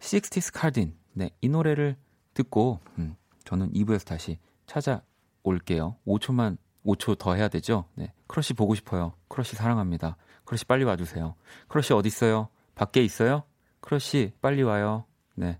[0.00, 0.94] 60s Cardin.
[1.12, 1.96] 네, 이 노래를
[2.34, 5.02] 듣고, 음, 저는 2부에서 다시 찾아
[5.48, 5.96] 올게요.
[6.06, 6.56] 5초만,
[6.86, 7.84] 5초 더 해야 되죠?
[7.94, 9.12] 네, 크러쉬 보고 싶어요.
[9.28, 10.16] 크러쉬 사랑합니다.
[10.44, 11.34] 크러쉬 빨리 와주세요.
[11.68, 12.48] 크러쉬 어디 있어요?
[12.74, 13.42] 밖에 있어요?
[13.80, 15.04] 크러쉬 빨리 와요.
[15.34, 15.58] 네.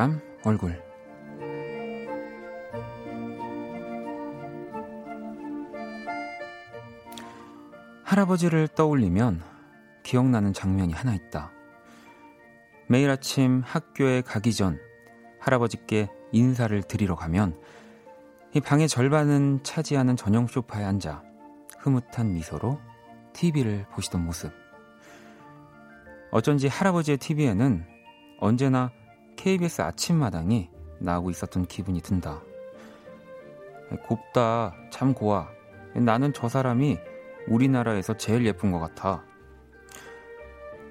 [0.00, 0.82] 사람 얼굴
[8.04, 9.42] 할아버지를 떠올리면
[10.02, 11.52] 기억나는 장면이 하나 있다.
[12.88, 14.80] 매일 아침 학교에 가기 전
[15.38, 17.60] 할아버지께 인사를 드리러 가면
[18.54, 21.22] 이 방의 절반은 차지하는 전용 소파에 앉아
[21.78, 22.80] 흐뭇한 미소로
[23.34, 24.50] TV를 보시던 모습.
[26.30, 27.84] 어쩐지 할아버지의 TV에는
[28.38, 28.92] 언제나
[29.36, 32.42] KBS 아침마당이 나오고 있었던 기분이 든다.
[34.06, 35.48] 곱다, 참 고와.
[35.94, 36.98] 나는 저 사람이
[37.48, 39.24] 우리나라에서 제일 예쁜 것 같아.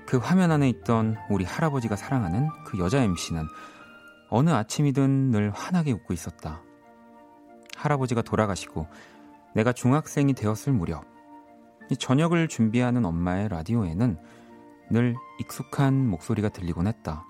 [0.06, 3.46] 그 화면 안에 있던 우리 할아버지가 사랑하는 그 여자 MC는
[4.30, 6.62] 어느 아침이든 늘 환하게 웃고 있었다.
[7.76, 8.88] 할아버지가 돌아가시고
[9.54, 11.06] 내가 중학생이 되었을 무렵,
[11.98, 14.18] 저녁을 준비하는 엄마의 라디오에는
[14.92, 17.26] 늘 익숙한 목소리가 들리곤 했다.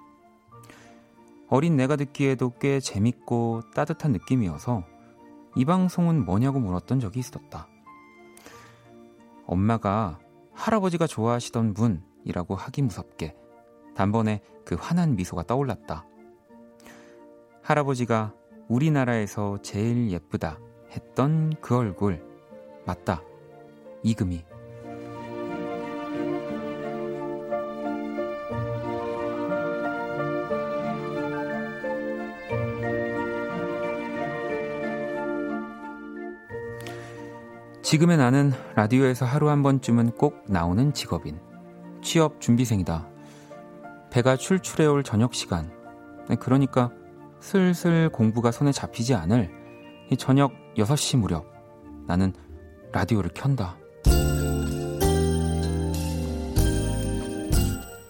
[1.49, 4.83] 어린 내가 듣기에도 꽤 재밌고 따뜻한 느낌이어서
[5.55, 7.67] 이 방송은 뭐냐고 물었던 적이 있었다.
[9.47, 10.19] 엄마가
[10.53, 13.35] 할아버지가 좋아하시던 분이라고 하기 무섭게
[13.95, 16.05] 단번에 그 환한 미소가 떠올랐다.
[17.63, 18.33] 할아버지가
[18.67, 20.59] 우리나라에서 제일 예쁘다
[20.91, 22.23] 했던 그 얼굴
[22.85, 23.23] 맞다.
[24.03, 24.48] 이금희.
[37.89, 41.39] 지금의 나는 라디오에서 하루 한 번쯤은 꼭 나오는 직업인
[42.03, 43.09] 취업 준비생이다.
[44.11, 45.71] 배가 출출해올 저녁 시간.
[46.29, 46.91] 네, 그러니까
[47.39, 49.49] 슬슬 공부가 손에 잡히지 않을
[50.11, 51.51] 이 저녁 6시 무렵
[52.05, 52.31] 나는
[52.91, 53.75] 라디오를 켠다.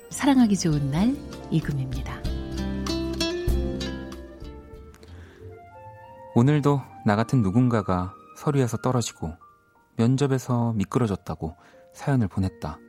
[0.10, 1.16] 사랑하기 좋은 날
[1.52, 2.22] 이금입니다.
[6.36, 9.38] 오늘도 나 같은 누군가가 서류에서 떨어지고
[10.00, 11.56] 면접에서 미끄러졌다고
[11.94, 12.80] 사연을 보냈다.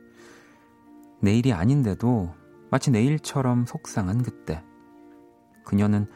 [1.19, 2.33] 내일이 아닌데도
[2.71, 4.63] 마치 내일처럼 속상한 그때.
[5.65, 6.07] 그녀는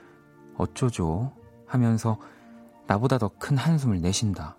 [0.55, 1.33] 어쩌죠
[1.67, 2.17] 하면서
[2.87, 4.57] 나보다 더 큰 한숨을 내쉰다.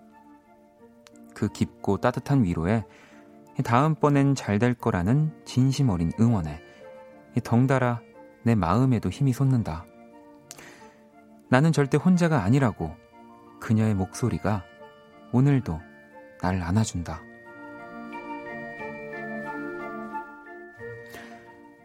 [1.35, 2.85] 그 깊고 따뜻한 위로에
[3.65, 6.63] 다음번엔 잘 될 거라는 진심 어린 응원에
[7.43, 8.03] 덩달아
[8.43, 9.87] 내 마음에도 힘이 솟는다.
[11.49, 12.95] 나는 절대 혼자가 아니라고
[13.61, 14.65] 그녀의 목소리가
[15.33, 15.81] 오늘도
[16.41, 17.23] 날 안아준다.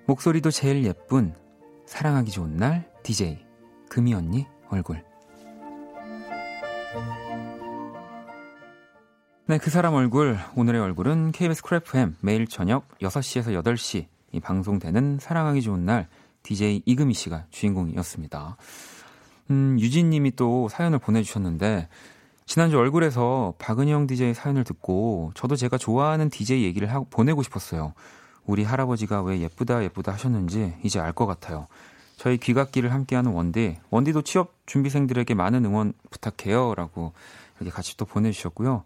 [0.06, 1.34] 목소리도 제일 예쁜
[1.86, 3.46] 사랑하기 좋은 날 DJ
[3.90, 5.04] 금희 언니 얼굴.
[9.48, 15.62] 네, 그 사람 얼굴 오늘의 얼굴은 KBS Cool FM 매일 저녁 6시에서 8시에 방송되는 사랑하기
[15.62, 16.08] 좋은 날
[16.44, 18.58] DJ 이금희 씨가 주인공이었습니다.
[19.50, 21.90] 음, 유진 님이 또 사연을 보내주셨는데,
[22.52, 27.94] 지난주 얼굴에서 박은영 DJ 사연을 듣고, 저도 제가 좋아하는 DJ 얘기를 하고 보내고 싶었어요.
[28.46, 31.68] 우리 할아버지가 왜 예쁘다 예쁘다 하셨는지 이제 알 것 같아요.
[32.18, 36.76] 저희 귀갓길을 함께하는 원디, 원디도 취업 준비생들에게 많은 응원 부탁해요.
[36.76, 37.14] 라고
[37.62, 38.84] 이렇게 같이 또 보내주셨고요.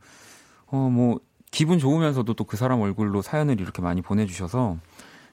[0.67, 4.77] 어, 뭐, 기분 좋으면서도 또 그 사람 얼굴로 사연을 이렇게 많이 보내주셔서,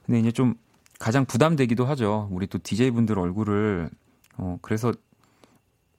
[0.07, 0.55] 근데 이제 좀
[0.99, 2.29] 가장 부담되기도 하죠.
[2.31, 3.91] 우리 또 DJ분들 얼굴을,
[4.39, 4.91] 어, 그래서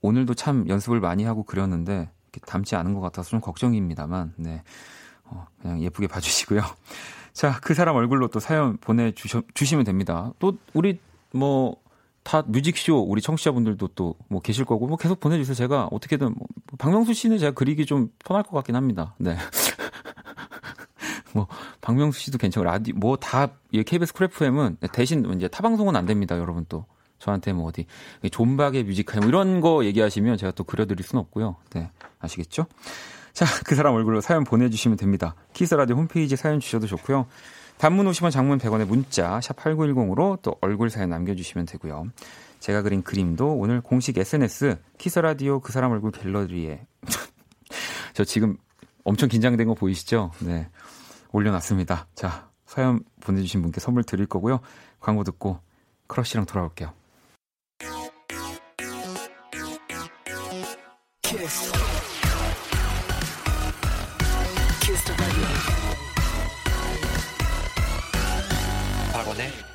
[0.01, 2.09] 오늘도 참 연습을 많이 하고 그렸는데
[2.41, 4.63] 담지 않은 것 같아서 좀 걱정입니다만 네
[5.25, 6.61] 어, 그냥 예쁘게 봐주시고요.
[7.33, 10.31] 자, 그 사람 얼굴로 또 사연 보내주시면 됩니다.
[10.39, 10.99] 또 우리
[11.31, 11.83] 뭐
[12.23, 15.53] 다 뮤직쇼 우리 청취자분들도 또 뭐 계실 거고 뭐 계속 보내주세요.
[15.55, 19.13] 제가 어떻게든 뭐, 박명수 씨는 제가 그리기 좀 편할 것 같긴 합니다.
[19.17, 19.37] 네.
[21.33, 21.47] 뭐
[21.81, 23.49] 박명수 씨도 괜찮고 라디 뭐다
[23.85, 26.85] KBS Cool FM은 대신 이제 타 방송은 안 됩니다, 여러분 또.
[27.23, 27.85] 저한테 뭐 어디
[28.29, 31.55] 존박의 뮤지컬 뭐 이런 거 얘기하시면 제가 또 그려드릴 수는 없고요.
[31.71, 32.65] 네, 아시겠죠?
[33.31, 35.35] 자, 그 사람 얼굴로 사연 보내주시면 됩니다.
[35.53, 37.25] Kiss the Radio 홈페이지 사연 주셔도 좋고요.
[37.77, 42.07] 단문 50원, 장문 100원의 문자 샵 8910으로 또 얼굴 사연 남겨주시면 되고요.
[42.59, 46.85] 제가 그린 그림도 오늘 공식 SNS Kiss the Radio 그 사람 얼굴 갤러리에
[48.13, 48.57] 저 지금
[49.03, 50.31] 엄청 긴장된 거 보이시죠?
[50.39, 50.67] 네,
[51.31, 52.07] 올려놨습니다.
[52.15, 54.59] 자, 사연 보내주신 분께 선물 드릴 거고요.
[54.99, 55.59] 광고 듣고
[56.07, 56.93] 크러쉬랑 돌아올게요.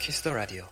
[0.09, 0.64] Kiss the Radio.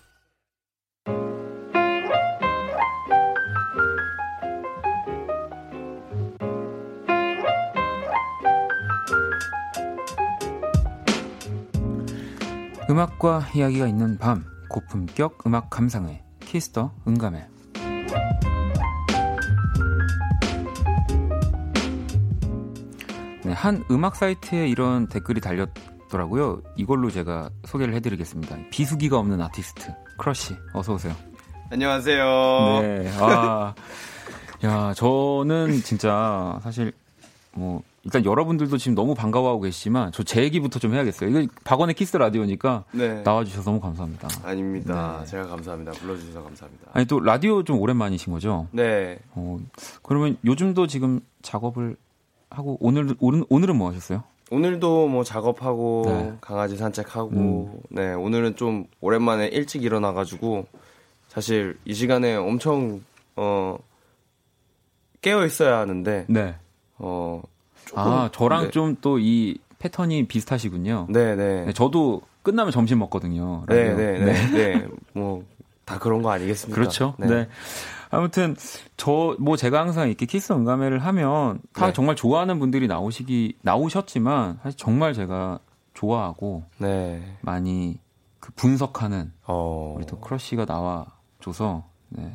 [12.88, 17.46] 음악과 이야기가 있는 밤 고품격 음악 감상회 Kiss the 음감회
[23.44, 25.68] 네, 한 음악 사이트에 이런 댓글이 달렸
[26.20, 26.62] 더라고요.
[26.76, 28.56] 이걸로 제가 소개를 해드리겠습니다.
[28.70, 31.14] 비수기가 없는 아티스트 크러쉬 어서 오세요.
[31.70, 32.80] 안녕하세요.
[32.82, 33.74] 네, 아,
[34.64, 36.92] 야 저는 진짜 사실
[37.54, 41.28] 뭐 일단 여러분들도 지금 너무 반가워하고 계시지만 저 제 얘기부터 좀 해야겠어요.
[41.28, 43.20] 이거 박원의 Kiss the Radio니까 네.
[43.22, 44.28] 나와주셔서 너무 감사합니다.
[44.44, 45.18] 아닙니다.
[45.20, 45.26] 네.
[45.26, 45.92] 제가 감사합니다.
[45.92, 46.90] 불러주셔서 감사합니다.
[46.94, 48.68] 아니 또 라디오 좀 오랜만이신 거죠?
[48.70, 49.18] 네.
[49.32, 49.58] 어,
[50.02, 51.96] 그러면 요즘도 지금 작업을
[52.48, 54.22] 하고 오늘 오늘 오늘은 뭐 하셨어요?
[54.50, 56.32] 오늘도 뭐 작업하고 네.
[56.40, 57.80] 강아지 산책하고 음.
[57.90, 60.66] 네 오늘은 좀 오랜만에 일찍 일어나가지고
[61.28, 63.02] 사실 이 시간에 엄청
[63.34, 63.78] 어
[65.20, 66.56] 깨어 있어야 하는데 네.
[66.98, 67.42] 어
[67.94, 68.70] 아 저랑 네.
[68.70, 71.06] 좀또 이 패턴이 비슷하시군요.
[71.10, 71.36] 네네.
[71.36, 71.64] 네.
[71.66, 73.64] 네, 저도 끝나면 점심 먹거든요.
[73.68, 74.18] 네네네.
[74.18, 74.88] 네, 네, 네.
[75.12, 75.44] 뭐
[75.86, 76.74] 다 그런 거 아니겠습니까?
[76.74, 77.14] 그렇죠.
[77.16, 77.48] 네.
[78.16, 78.56] 아무튼
[78.96, 81.92] 저 뭐 제가 항상 이렇게 Kiss the 음감회를 하면 다 네.
[81.92, 85.60] 정말 좋아하는 분들이 나오시기 나오셨지만 사실 정말 제가
[85.94, 87.36] 좋아하고 네.
[87.40, 87.98] 많이
[88.40, 89.94] 그 분석하는 어...
[89.96, 91.06] 우리 또 크러쉬가 나와
[91.40, 92.32] 줘서 네.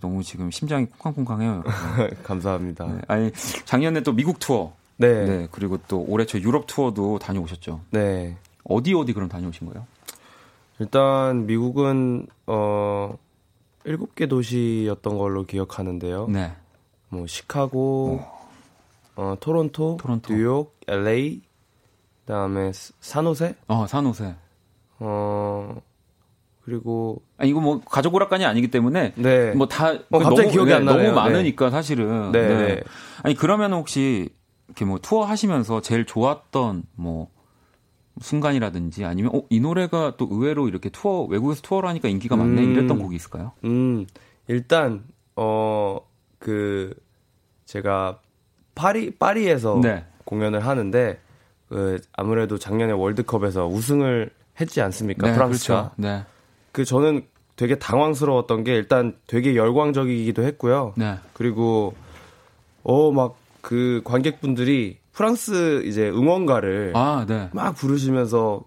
[0.00, 1.62] 너무 지금 심장이 쿵쾅쿵쾅해요.
[2.24, 2.86] 감사합니다.
[2.86, 3.00] 네.
[3.06, 3.30] 아니
[3.64, 5.24] 작년에 또 미국 투어, 네.
[5.24, 5.48] 네.
[5.52, 7.82] 그리고 또 올해 저 유럽 투어도 다녀오셨죠.
[7.90, 8.36] 네.
[8.64, 9.86] 어디 어디 그럼 다녀오신 거예요?
[10.80, 13.16] 일단 미국은 어
[13.86, 16.26] 일곱 개 도시였던 걸로 기억하는데요.
[16.28, 16.52] 네.
[17.08, 18.20] 뭐 시카고,
[19.14, 20.34] 어, 토론토, 토론토.
[20.34, 21.40] 뉴욕, LA,
[22.24, 24.34] 그다음에 산호세, 어, 산호세.
[24.98, 25.80] 어
[26.64, 29.52] 그리고 아, 이거 뭐 가족 오락관이 아니기 때문에 네.
[29.52, 31.12] 뭐다 어, 갑자기 기억이 안 나네요.
[31.12, 32.32] 너무 많으니까 사실은.
[32.32, 32.82] 네, 네.
[33.22, 34.30] 아니 그러면 혹시
[34.66, 37.28] 이렇게 뭐 투어 하시면서 제일 좋았던 뭐
[38.20, 42.72] 순간이라든지 아니면 어, 이 노래가 또 의외로 이렇게 투어 외국에서 투어를 하니까 인기가 많네 음.
[42.72, 43.52] 이랬던 곡이 있을까요?
[43.64, 44.06] 음
[44.48, 45.04] 일단
[45.36, 46.00] 어
[46.38, 46.94] 그
[47.64, 48.20] 제가
[48.74, 50.04] 파리 파리에서 네.
[50.24, 51.18] 공연을 하는데
[51.68, 55.94] 그 아무래도 작년에 월드컵에서 우승을 했지 않습니까 프랑스가 그렇죠.
[55.96, 56.24] 네.
[56.72, 57.26] 그 저는
[57.56, 60.92] 되게 당황스러웠던 게 일단 되게 열광적이기도 했고요.
[60.96, 61.16] 네.
[61.32, 61.94] 그리고
[62.84, 67.48] 어 막 그 관객분들이 프랑스 이제 응원가를 아, 네.
[67.52, 68.64] 막 부르시면서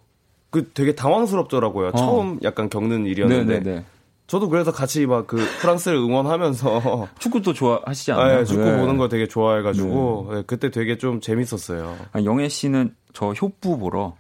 [0.50, 1.90] 그 되게 당황스럽더라고요.
[1.90, 1.92] 어.
[1.96, 3.86] 처음 약간 겪는 일이었는데 네, 네, 네.
[4.26, 8.40] 저도 그래서 같이 막 그 프랑스를 응원하면서 축구도 좋아하시지 아, 않나요?
[8.40, 8.78] 예, 축구 네.
[8.78, 11.96] 보는 거 되게 좋아해가지고 예, 그때 되게 좀 재밌었어요.
[12.14, 14.16] 아, 영애 씨는 저 효부 보러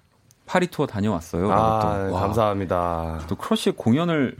[0.46, 1.52] 파리 투어 다녀왔어요.
[1.52, 2.10] 아.
[2.12, 3.22] 와, 감사합니다.
[3.28, 4.36] 또 크러쉬의 공연을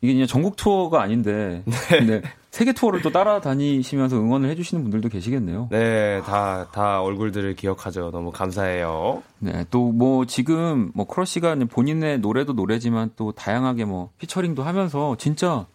[0.00, 1.62] 이게 그냥 전국 투어가 아닌데
[2.06, 2.22] 네.
[2.50, 5.68] 세계 투어를 또 따라다니시면서 응원을 해주시는 분들도 계시겠네요.
[5.70, 8.10] 네, 다 다 얼굴들을 기억하죠.
[8.10, 9.22] 너무 감사해요.
[9.40, 15.66] 네, 또 뭐 지금 뭐 크러쉬가 본인의 노래도 노래지만 또 다양하게 뭐 피처링도 하면서 진짜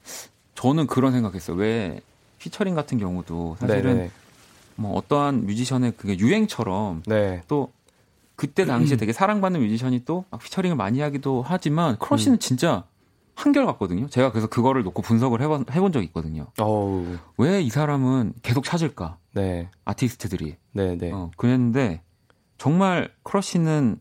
[0.56, 1.58] 저는 그런 생각했어요.
[1.58, 2.00] 왜
[2.40, 4.12] 피처링 같은 경우도 사실은 네네.
[4.76, 7.72] 뭐 어떠한 뮤지션의 그게 유행처럼 네, 또
[8.36, 12.84] 그때 당시에 되게 사랑받는 뮤지션이 또막 피처링을 많이 하기도 하지만 크러쉬는 진짜
[13.36, 14.08] 한결 같거든요.
[14.08, 16.48] 제가 그래서 그거를 놓고 분석을 해본, 해본 적이 있거든요.
[17.38, 19.18] 왜 이 사람은 계속 찾을까?
[19.34, 20.56] 네, 아티스트들이.
[20.74, 22.02] 네, 네, 어, 그랬는데
[22.58, 24.00] 정말 크러쉬는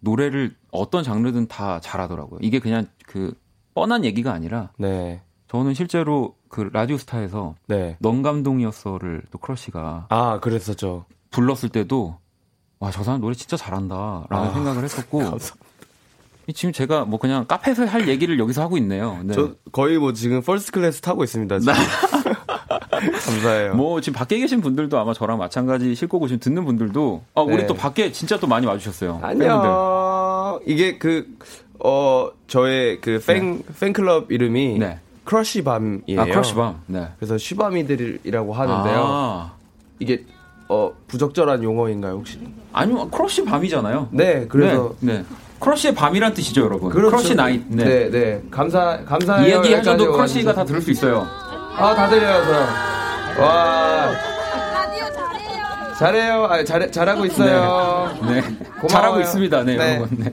[0.00, 2.38] 노래를 어떤 장르든 다 잘하더라고요.
[2.42, 3.34] 이게 그냥 그
[3.74, 7.96] 뻔한 얘기가 아니라 네, 저는 실제로 그 라디오스타에서 네.
[8.00, 11.04] 넌 감동이었어를 또 크러쉬가 아, 그랬었죠.
[11.30, 12.18] 불렀을 때도
[12.78, 15.24] 와 저 사람 노래 진짜 잘한다라는 아, 생각을 했었고 이
[16.52, 19.18] 지금 제가 뭐 그냥 카페에서 할 얘기를 여기서 하고 있네요.
[19.24, 19.34] 네.
[19.34, 21.58] 저 거의 뭐 지금 first class 타고 있습니다.
[21.60, 21.74] 지금.
[23.00, 23.74] 감사해요.
[23.74, 27.66] 뭐 지금 밖에 계신 분들도 아마 저랑 마찬가지실 거고 지금 듣는 분들도 아 우리 네.
[27.66, 29.20] 또 밖에 진짜 또 많이 와주셨어요.
[29.20, 29.50] 팬분들.
[29.50, 30.60] 안녕.
[30.66, 31.26] 이게 그,
[31.78, 34.98] 어, 저의 그 팬, 팬클럽 이름이 네.
[35.24, 36.20] 크러쉬 밤이에요.
[36.20, 36.82] 아 크러쉬 밤.
[36.86, 37.08] 네.
[37.18, 39.04] 그래서 쉬밤이들이라고 하는데요.
[39.06, 39.52] 아,
[39.98, 40.24] 이게,
[40.68, 42.38] 어, 부적절한 용어인가요, 혹시?
[42.72, 44.08] 아니요 크러쉬 밤이잖아요.
[44.12, 44.94] 네, 그래서.
[45.00, 45.24] 네, 네.
[45.60, 46.90] 크러쉬의 밤이란 뜻이죠, 여러분.
[46.90, 47.10] 그렇죠.
[47.16, 47.62] 크러쉬 night.
[47.68, 47.84] 네.
[47.84, 48.42] 네, 네.
[48.50, 49.46] 감사, 감사해요.
[49.46, 50.64] 이 얘기 하셔도 크러쉬가 다 와주셔서.
[50.66, 51.26] 들을 수 있어요.
[51.76, 52.44] 아, 다 들려요,
[53.36, 53.42] 저.
[53.42, 54.10] 와.
[55.98, 56.44] 잘해요.
[56.46, 58.10] 아, 잘, 잘하고 있어요.
[58.22, 58.40] 네.
[58.40, 58.88] 고마워요.
[58.88, 59.96] 잘하고 있습니다, 네, 네.
[59.96, 60.18] 여러분.
[60.18, 60.32] 네.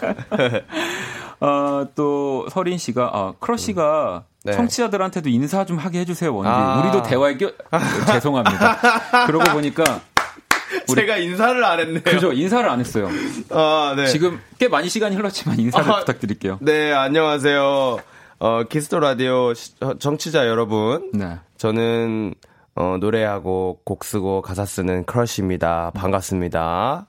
[1.40, 4.52] 어, 또 서린 씨가 아, 크러쉬가 네.
[4.52, 6.50] 청취자들한테도 인사 좀 하게 해주세요, 뭔지.
[6.52, 6.80] 아.
[6.82, 7.50] 우리도 대화에 껴
[8.12, 9.24] 죄송합니다.
[9.26, 10.00] 그러고 보니까
[10.94, 12.02] 제가 인사를 안 했네요.
[12.02, 13.08] 그죠 인사를 안 했어요.
[13.50, 14.06] 아, 네.
[14.06, 16.58] 지금 꽤 많이 시간이 흘렀지만 인사를 아, 부탁드릴게요.
[16.60, 17.98] 네, 안녕하세요.
[18.40, 21.10] 어, 키스 더 라디오 시- 어, 청취자 여러분.
[21.12, 21.38] 네.
[21.56, 22.34] 저는
[22.76, 25.90] 어, 노래하고 곡 쓰고 가사 쓰는 크러쉬입니다.
[25.94, 27.06] 반갑습니다.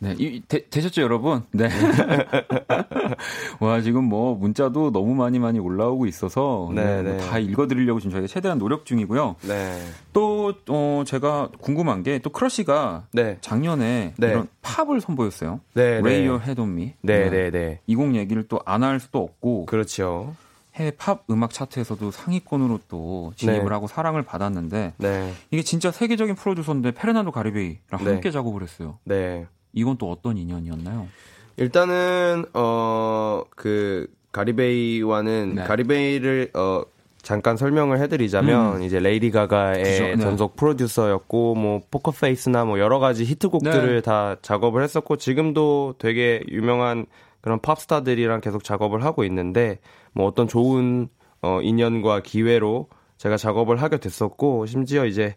[0.00, 1.42] 네, 이, 되, 되셨죠, 여러분?
[1.52, 1.68] 네.
[3.60, 7.10] 와, 지금 뭐, 문자도 너무 많이 많이 올라오고 있어서, 네, 네, 네.
[7.12, 9.36] 뭐 다 읽어드리려고 지금 저희가 최대한 노력 중이고요.
[9.42, 9.78] 네.
[10.12, 13.38] 또, 어, 제가 궁금한 게, 또 크러쉬가 네.
[13.40, 14.26] 작년에 네.
[14.28, 15.60] 이런 팝을 선보였어요.
[15.74, 16.62] 네, Lay 네.
[16.62, 16.94] Me.
[17.00, 17.80] 네, 네, 네.
[17.86, 20.34] 이곡 얘기를 또 안 할 수도 없고, 그렇죠.
[20.74, 23.70] 해외 팝 음악 차트에서도 상위권으로 또 진입을 네.
[23.70, 25.32] 하고 사랑을 받았는데, 네.
[25.52, 28.10] 이게 진짜 세계적인 프로듀서인데, 페르난도 가리베이랑 네.
[28.10, 28.98] 함께 작업을 했어요.
[29.04, 29.46] 네.
[29.74, 31.08] 이건 또 어떤 인연이었나요?
[31.56, 35.64] 일단은 어 그 가리베이와는 네.
[35.64, 36.82] 가리베이를 어
[37.22, 39.84] 잠깐 설명을 해드리자면 이제 레이디 가가의 음.
[39.84, 40.16] 그죠, 네.
[40.18, 44.00] 전속 프로듀서였고 뭐 포커페이스나 뭐 여러 가지 히트곡들을 네.
[44.02, 47.06] 다 작업을 했었고 지금도 되게 유명한
[47.40, 49.78] 그런 팝스타들이랑 계속 작업을 하고 있는데
[50.12, 51.08] 뭐 어떤 좋은
[51.40, 55.34] 어 인연과 기회로 제가 작업을 하게 됐었고 심지어 이제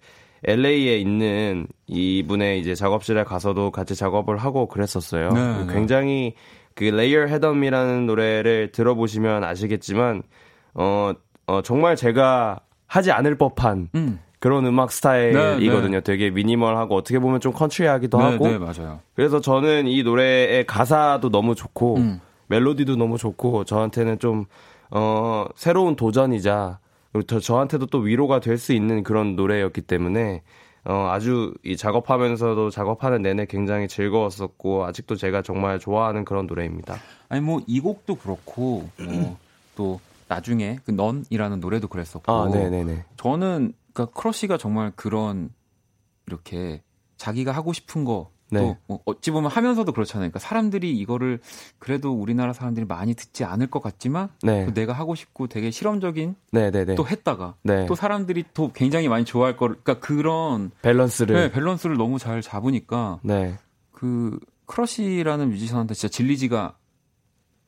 [0.47, 5.31] LA에 있는 이분의 이제 작업실에 가서도 같이 작업을 하고 그랬었어요.
[5.31, 5.73] 네, 네.
[5.73, 6.33] 굉장히
[6.73, 10.23] 그 Layer Head on Me라는 노래를 들어보시면 아시겠지만
[10.73, 11.11] 어,
[11.47, 14.19] 어 정말 제가 하지 않을 법한 음.
[14.39, 16.01] 그런 음악 스타일이거든요.
[16.01, 18.99] 되게 미니멀하고 어떻게 보면 좀 컨트리하기도 네, 하고 네, 맞아요.
[19.15, 22.21] 그래서 저는 이 노래의 가사도 너무 좋고 음.
[22.47, 24.45] 멜로디도 너무 좋고 저한테는 좀
[24.91, 26.79] 어, 새로운 도전이자
[27.27, 30.43] 저, 저한테도 또 위로가 될 수 있는 그런 노래였기 때문에
[30.85, 36.97] 어, 아주 이 작업하면서도 작업하는 내내 굉장히 즐거웠었고 아직도 제가 정말 좋아하는 그런 노래입니다.
[37.29, 39.37] 아니 뭐 이 곡도 그렇고 뭐
[39.75, 39.99] 또
[40.29, 43.05] 나중에 그 넌이라는 노래도 그랬었고 아, 네네네.
[43.17, 45.49] 저는 그러니까 크러쉬가 정말 그런
[46.25, 46.81] 이렇게
[47.17, 48.59] 자기가 하고 싶은 거 네.
[48.59, 50.29] 또 뭐 어찌 보면 하면서도 그렇잖아요.
[50.29, 51.39] 그러니까 사람들이 이거를
[51.79, 54.73] 그래도 우리나라 사람들이 많이 듣지 않을 것 같지만 네.
[54.73, 56.95] 내가 하고 싶고 되게 실험적인 네, 네, 네.
[56.95, 57.85] 또 했다가 네.
[57.85, 63.19] 또 사람들이 또 굉장히 많이 좋아할 거 그러니까 그런 밸런스를 네, 밸런스를 너무 잘 잡으니까
[63.91, 66.77] 그 크러쉬라는 뮤지션한테 진짜 질리지가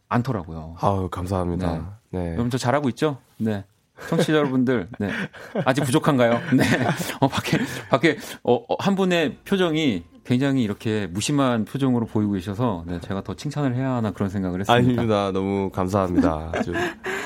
[0.07, 0.75] 않더라고요.
[0.79, 1.99] 아유 감사합니다.
[2.11, 2.33] 네.
[2.35, 3.17] 그럼 저 잘하고 있죠?
[3.37, 3.63] 네.
[4.07, 5.09] 청취자 여러분들, 네.
[5.65, 6.39] 아직 부족한가요?
[6.55, 6.63] 네.
[7.19, 7.57] 어, 밖에,
[7.89, 13.33] 밖에, 어, 어, 한 분의 표정이 굉장히 이렇게 무심한 표정으로 보이고 계셔서 네, 제가 더
[13.33, 14.73] 칭찬을 해야 하나 그런 생각을 했습니다.
[14.75, 15.31] 아닙니다.
[15.31, 16.51] 너무 감사합니다.
[16.53, 16.71] 아주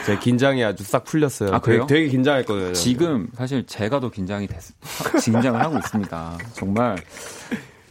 [0.05, 1.53] 제 긴장이 아주 싹 풀렸어요.
[1.53, 1.85] 아, 그래요?
[1.85, 2.71] 되게, 되게 긴장했거든요.
[2.71, 4.57] 지금 사실 제가 더 긴장이 됐,
[5.21, 6.37] 긴장을 하고 있습니다.
[6.53, 6.95] 정말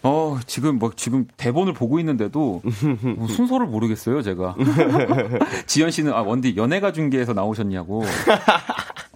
[0.03, 2.63] 어, 지금 뭐 지금 대본을 보고 있는데도
[3.19, 4.57] 뭐 순서를 모르겠어요, 제가.
[5.69, 8.03] 지현 씨는 아, 원디 연예가 중계에서 나오셨냐고.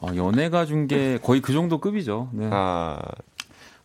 [0.02, 2.28] 어, 연예가 중계 거의 그 정도 급이죠.
[2.34, 2.50] 네.
[2.52, 2.98] 아.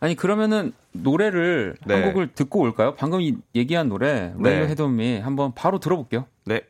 [0.02, 1.94] 아니 그러면은 노래를 네.
[1.94, 2.94] 한 곡을 듣고 올까요?
[2.96, 3.20] 방금
[3.54, 4.50] 얘기한 노래 네.
[4.50, 6.26] Lay your head on me 한번 바로 들어볼게요.
[6.44, 6.62] 네.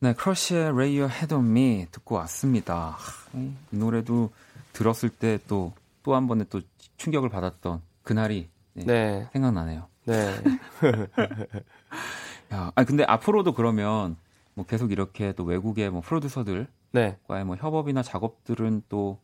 [0.00, 2.96] 네, 크러쉬의 Lay your head on me 듣고 왔습니다.
[3.34, 4.30] 이 노래도
[4.72, 6.60] 들었을 때 또 또 한 번에 또
[6.96, 9.28] 충격을 받았던 그날이 네, 네.
[9.32, 9.86] 생각나네요.
[10.06, 10.34] 네.
[12.52, 14.16] 야, 아니 근데 앞으로도 그러면
[14.54, 17.16] 뭐 계속 이렇게 또 외국의 뭐 프로듀서들과의 네.
[17.44, 19.18] 뭐 협업이나 작업들은 또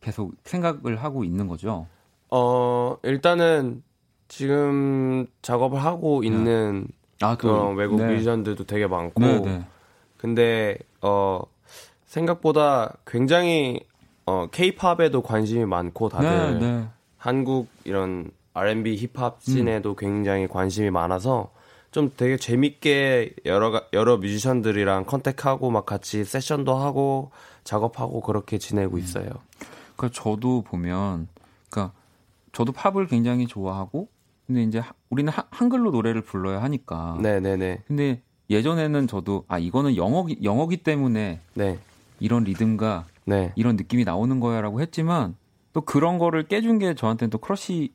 [0.00, 1.86] 계속 생각을 하고 있는 거죠.
[2.30, 3.82] 어, 일단은
[4.28, 6.28] 지금 작업을 하고 네.
[6.28, 6.88] 있는
[7.20, 8.12] 아, 그, 그런 외국 네.
[8.12, 9.66] 뮤지션들도 되게 많고 네, 네.
[10.16, 11.42] 근데 어
[12.04, 13.80] 생각보다 굉장히
[14.26, 16.88] 어 케이팝에도 관심이 많고 다들 네, 네.
[17.16, 19.96] 한국 이런 R&B 힙합 씬에도 음.
[19.96, 21.52] 굉장히 관심이 많아서
[21.90, 27.30] 좀 되게 재밌게 여러 여러 뮤지션들이랑 컨택하고 막 같이 세션도 하고
[27.64, 28.98] 작업하고 그렇게 지내고 음.
[28.98, 29.30] 있어요.
[29.96, 31.28] 그러니까 저도 보면
[31.70, 31.94] 그러니까
[32.56, 34.08] 저도 팝을 굉장히 좋아하고
[34.46, 37.18] 근데 이제 우리는 하, 한글로 노래를 불러야 하니까.
[37.20, 37.82] 네네네.
[37.86, 41.78] 근데 예전에는 저도 아 이거는 영어기 영어기 때문에 네.
[42.18, 43.52] 이런 리듬과 네.
[43.56, 45.36] 이런 느낌이 나오는 거야라고 했지만
[45.74, 47.90] 또 그런 거를 깨준 게 저한테는 또 크러쉬의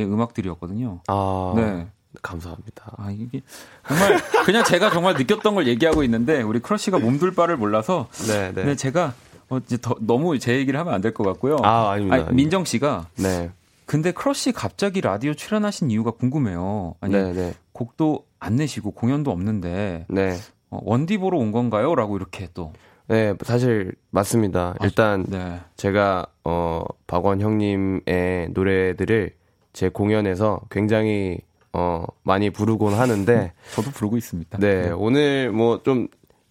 [0.00, 1.00] 음악들이었거든요.
[1.06, 1.54] 아.
[1.56, 1.86] 네.
[2.20, 2.92] 감사합니다.
[2.98, 3.40] 아, 이게
[3.86, 8.64] 정말 그냥 제가 정말 느꼈던 걸 얘기하고 있는데 우리 크러쉬가 몸둘 바를 몰라서 네, 네.
[8.64, 9.14] 근 제가
[9.48, 11.56] 어, 이제 더, 너무 제 얘기를 하면 안 될 것 같고요.
[11.62, 12.16] 아, 아닙니다.
[12.16, 13.50] 아니, 민정 씨가 네.
[13.88, 16.94] 근데 크러쉬 갑자기 라디오 출연하신 이유가 궁금해요.
[17.00, 17.32] 아니 네네.
[17.32, 17.54] 네.
[17.72, 20.36] 곡도 안 내시고 공연도 없는데 네.
[20.68, 22.74] 어, 원디 보러 온 건가요?라고 이렇게 또.
[23.06, 24.74] 네, 사실 맞습니다.
[24.78, 25.58] 아, 일단 네.
[25.76, 29.30] 제가 어 박원 형님의 노래들을
[29.72, 31.38] 제 공연에서 굉장히
[31.72, 34.58] 어 많이 부르곤 하는데 저도 부르고 있습니다.
[34.58, 34.90] 네, 네.
[34.90, 36.08] 오늘 뭐 좀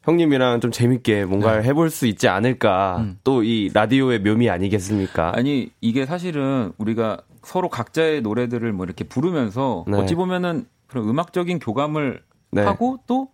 [0.08, 1.68] 형님이랑 좀 재밌게 뭔가를 네.
[1.70, 2.98] 해볼 수 있지 않을까.
[3.00, 3.20] 음.
[3.24, 5.34] 또이 라디오의 묘미 아니겠습니까?
[5.36, 9.98] 아니, 이게 사실은 우리가 서로 각자의 노래들을 뭐 이렇게 부르면서 네.
[9.98, 12.62] 어찌 보면은 그런 음악적인 교감을 네.
[12.64, 13.28] 하고 또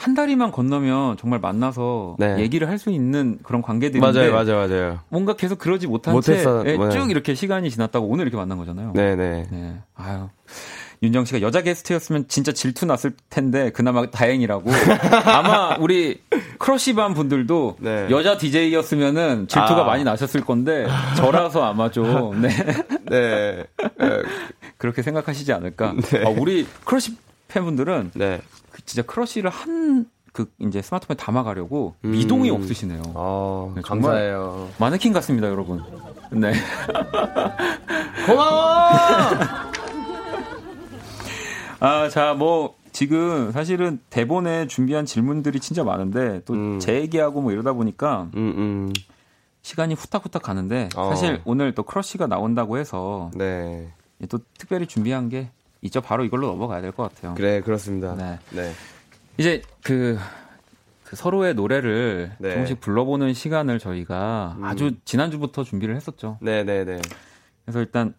[0.00, 2.38] 한 다리만 건너면 정말 만나서 네.
[2.38, 4.98] 얘기를 할 수 있는 그런 관계들인데 맞아요, 맞아요, 맞아요.
[5.10, 6.76] 뭔가 계속 그러지 못한 채쭉 네.
[7.10, 8.92] 이렇게 시간이 지났다고 오늘 이렇게 만난 거잖아요.
[8.94, 9.46] 네, 네.
[9.50, 9.76] 네.
[9.94, 10.28] 아유.
[11.02, 14.70] 윤정 씨가 여자 게스트였으면 진짜 질투 났을 텐데 그나마 다행이라고.
[15.24, 16.20] 아마 우리
[16.58, 18.06] 크러쉬반 분들도 네.
[18.10, 19.84] 여자 DJ였으면은 질투가 아.
[19.84, 20.86] 많이 나셨을 건데
[21.16, 22.50] 저라서 아마 좀 네.
[23.08, 23.64] 네.
[24.76, 25.94] 그렇게 생각하시지 않을까.
[26.12, 26.24] 네.
[26.24, 27.16] 아, 우리 크러쉬
[27.48, 28.40] 팬분들은 네.
[28.70, 32.12] 그 진짜 크러쉬를 한 그 이제 스마트폰에 담아가려고 음.
[32.12, 33.02] 미동이 없으시네요.
[33.14, 34.68] 아, 네, 감사해요.
[34.78, 35.82] 마네킹 같습니다, 여러분.
[36.30, 36.52] 네.
[38.26, 38.90] 고마워.
[41.80, 47.02] 아, 자, 뭐, 지금 사실은 대본에 준비한 질문들이 진짜 많은데 또 제 음.
[47.02, 48.92] 얘기하고 뭐 이러다 보니까 음, 음.
[49.62, 51.10] 시간이 후딱후딱 가는데 어.
[51.10, 53.92] 사실 오늘 또 크러쉬가 나온다고 해서 네.
[54.28, 55.50] 또 특별히 준비한 게
[55.82, 56.00] 있죠.
[56.00, 57.34] 바로 이걸로 넘어가야 될 것 같아요.
[57.34, 58.14] 그래, 그렇습니다.
[58.16, 58.38] 네.
[58.50, 58.72] 네.
[59.38, 60.18] 이제 그,
[61.04, 62.50] 그 서로의 노래를 네.
[62.50, 64.64] 조금씩 불러보는 시간을 저희가 음.
[64.64, 66.38] 아주 지난주부터 준비를 했었죠.
[66.42, 67.00] 네, 네, 네.
[67.64, 68.14] 그래서 일단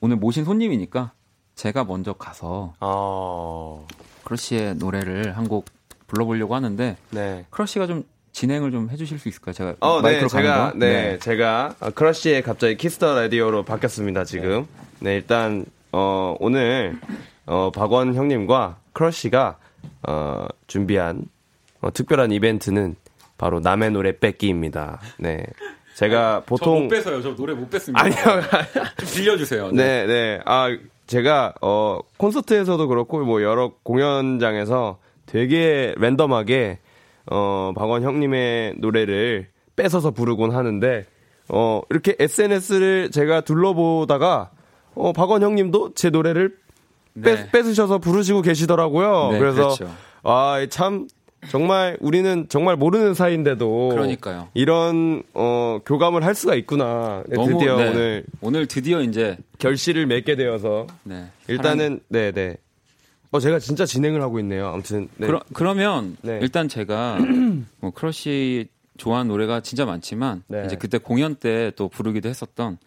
[0.00, 1.12] 오늘 모신 손님이니까
[1.56, 3.86] 제가 먼저 가서 어...
[4.24, 5.66] 크러쉬의 노래를 한 곡
[6.06, 7.44] 불러보려고 하는데 네.
[7.50, 9.52] 크러쉬가 좀 진행을 좀 해주실 수 있을까요?
[9.54, 14.24] 제가 어, 네, 마이크로 네, 제가 네, 네, 제가 크러쉬의 갑자기 키스 더 라디오로 바뀌었습니다.
[14.24, 14.66] 지금
[15.00, 16.98] 네, 네 일단 어, 오늘
[17.46, 19.56] 어, 박원 형님과 크러쉬가
[20.06, 21.24] 어, 준비한
[21.80, 22.96] 어, 특별한 이벤트는
[23.38, 25.00] 바로 남의 노래 뺏기입니다.
[25.18, 25.44] 네.
[25.94, 27.22] 제가 보통 못 뺏어요.
[27.22, 28.02] 저 노래 못 뺏습니다.
[28.02, 28.16] 아니요.
[28.98, 29.70] 좀 빌려주세요.
[29.72, 30.06] 네, 네.
[30.06, 30.40] 네.
[30.44, 30.76] 아
[31.06, 36.78] 제가 어 콘서트에서도 그렇고 뭐 여러 공연장에서 되게 랜덤하게
[37.30, 41.06] 어 박원 형님의 노래를 뺏어서 부르곤 하는데
[41.48, 44.50] 어 이렇게 SNS를 제가 둘러보다가
[44.96, 46.56] 어, 박원 형님도 제 노래를
[47.12, 47.50] 네.
[47.50, 49.30] 뺏, 으셔서 부르시고 계시더라고요.
[49.32, 49.90] 네, 그래서 그렇죠.
[50.22, 51.06] 아, 참
[51.48, 54.48] 정말 우리는 정말 모르는 사이인데도 그러니까요.
[54.54, 57.22] 이런 어 교감을 할 수가 있구나.
[57.28, 57.88] 네, 너무, 드디어 네.
[57.88, 61.26] 오늘 오늘 드디어 이제 결실을 맺게 되어서 네.
[61.48, 62.56] 일단은 네, 네.
[63.30, 64.68] 어 제가 진짜 진행을 하고 있네요.
[64.68, 65.26] 아무튼 네.
[65.26, 66.38] 그러, 그러면 네.
[66.42, 67.18] 일단 제가
[67.80, 70.64] 뭐 크러쉬 좋아하는 노래가 진짜 많지만 네.
[70.66, 72.78] 이제 그때 공연 때 또 부르기도 했었던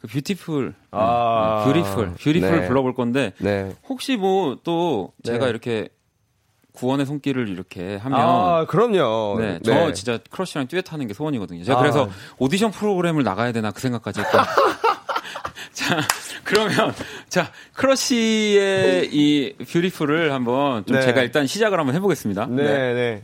[0.00, 2.66] 그 Beautiful, 아~ Beautiful, Beautiful 네.
[2.68, 3.72] 불러볼 건데 네.
[3.88, 5.50] 혹시 뭐 또 제가 네.
[5.50, 5.88] 이렇게
[6.74, 9.38] 구원의 손길을 이렇게 하면 아 그럼요.
[9.40, 9.92] 네, 저 네.
[9.92, 11.64] 진짜 크러쉬랑 듀엣하는 게 소원이거든요.
[11.64, 11.82] 제가 아.
[11.82, 14.38] 그래서 오디션 프로그램을 나가야 되나 그 생각까지 했고.
[15.72, 16.00] 자
[16.44, 16.92] 그러면
[17.28, 21.02] 자 크러쉬의 이 뷰티풀을 한번 좀 네.
[21.02, 22.46] 제가 일단 시작을 한번 해보겠습니다.
[22.46, 22.62] 네.
[22.62, 22.94] 네.
[22.94, 23.22] 네.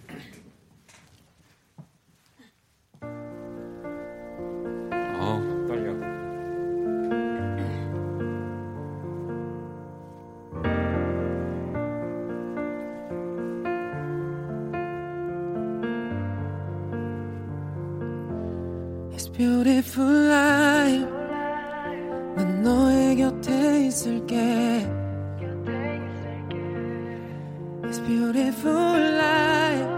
[19.41, 21.09] Beautiful life
[22.37, 24.37] 난 너의 곁에 있을게
[27.83, 29.89] It's beautiful life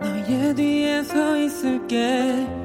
[0.00, 2.59] 너의 뒤에 서 있을게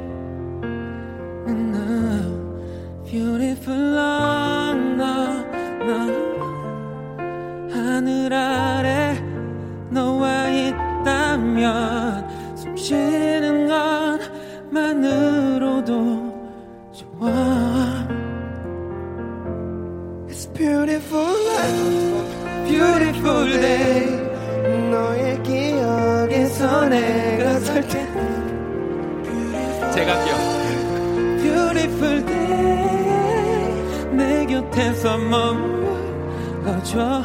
[34.85, 37.23] 내 곁에서 머물러줘.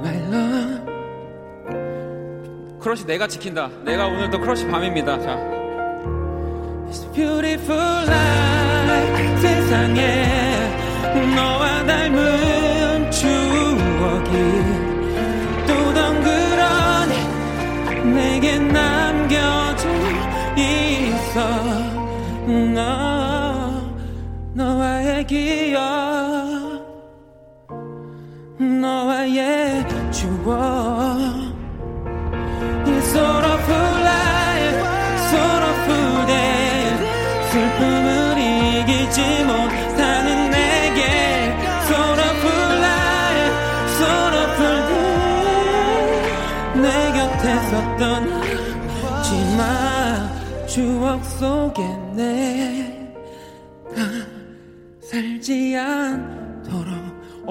[0.00, 0.80] My love.
[2.80, 3.68] 크러쉬 내가 지킨다.
[3.84, 5.20] 내가 오늘도 크러쉬 밤입니다.
[5.20, 5.36] 자.
[7.12, 10.24] Beautiful life 세상에
[11.36, 14.32] 너와 닮은 추억이
[15.66, 17.14] 또 덩그러니
[18.14, 19.90] 내게 남겨져
[20.56, 21.40] 있어
[22.74, 23.07] 너
[25.28, 25.78] 기억
[28.58, 31.28] 너와의 추억
[32.86, 33.70] It's sort of
[34.08, 34.80] life,
[35.28, 36.96] sort of day
[37.50, 41.00] 슬픔을 이기지 못하는 내게
[41.84, 43.56] Sorrowful life,
[44.00, 44.80] sorrowful
[45.92, 46.24] day
[46.80, 47.72] 내 곁에서
[49.18, 49.60] 떠나지마
[50.66, 51.97] 추억 속에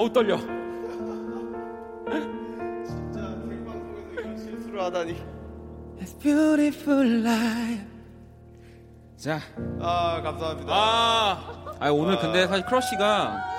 [0.07, 0.37] 어우 떨려
[2.85, 5.15] 진짜 생방송에서 이런 실수를 하다니
[5.99, 7.85] It's beautiful life
[9.17, 9.39] 자.
[9.81, 10.71] 아, 감사합니다.
[10.71, 12.19] 아, 아 오늘 아.
[12.19, 13.56] 근데 사실 크러쉬가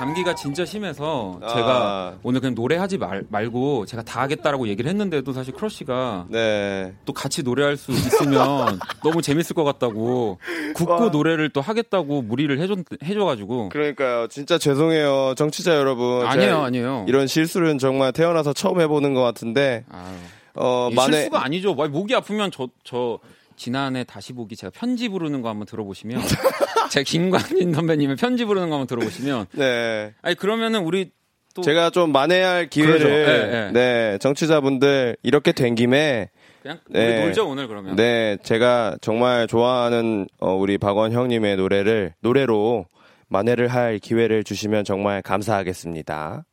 [0.00, 1.48] 감기가 진짜 심해서 아.
[1.48, 6.94] 제가 오늘 그냥 노래하지 말, 말고 제가 다 하겠다라고 얘기를 했는데도 사실 크러쉬가 네.
[7.04, 10.38] 또 같이 노래할 수 있으면 너무 재밌을 것 같다고
[10.74, 11.08] 굳고 와.
[11.10, 17.76] 노래를 또 하겠다고 무리를 해줘, 해줘가지고 그러니까요 진짜 죄송해요 정치자 여러분 아니에요 아니에요 이런 실수는
[17.76, 20.14] 정말 태어나서 처음 해보는 것 같은데 아유.
[20.54, 21.18] 어, 만에...
[21.18, 21.74] 실수가 아니죠.
[21.74, 23.18] 목이 아프면 저, 저,
[23.60, 26.18] 지난해 다시 보기 제가 편지 부르는 거 한번 들어보시면
[26.90, 30.14] 제가 김광진 선배님의 편지 부르는 거 한번 들어보시면 네.
[30.22, 31.10] 아니 그러면은 우리
[31.52, 33.72] 또 제가 좀 만회할 할 기회를 네, 네.
[33.72, 36.30] 네, 정치자분들 이렇게 된 김에
[36.62, 37.96] 그냥 네, 놀죠 오늘 그러면.
[37.96, 42.86] 네, 제가 정말 좋아하는 어, 우리 박원 형님의 노래를 노래로
[43.28, 46.46] 만회를 할 기회를 주시면 정말 감사하겠습니다.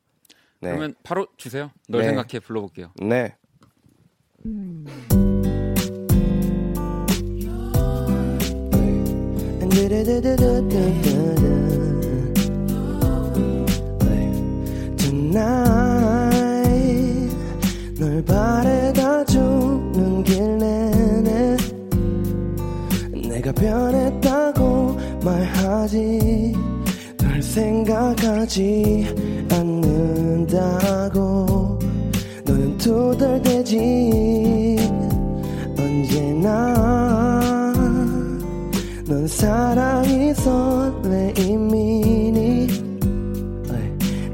[0.60, 0.70] 네.
[0.72, 1.72] 그러면 바로 주세요.
[1.88, 2.08] 널 네.
[2.10, 2.92] 생각해 불러볼게요.
[3.02, 3.34] 네.
[4.46, 4.86] 음.
[14.98, 16.56] Tonight
[18.00, 21.58] 널 바래다 주는 길 내내
[23.30, 26.54] 내가 변했다고 말하지
[27.18, 29.14] 널 생각하지
[29.52, 31.08] 않는다고
[32.46, 33.76] 너는 투덜대지
[35.78, 37.57] 언제나
[39.08, 42.08] 넌 사랑이 설레임이니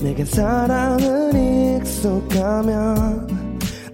[0.01, 3.27] 내겐 사랑은 익숙하면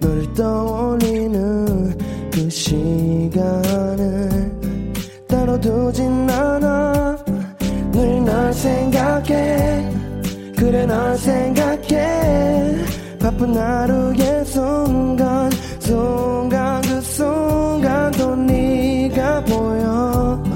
[0.00, 1.98] 너를 떠올리는
[2.32, 4.28] 그 시간을
[5.28, 7.24] 따로 두진 않아
[7.92, 8.50] 늘 나.
[8.52, 9.90] 생각해.
[10.56, 12.76] 그래 널 생각해.
[13.20, 20.49] 바쁜 하루의 순간 순간 그 순간도 네가 보여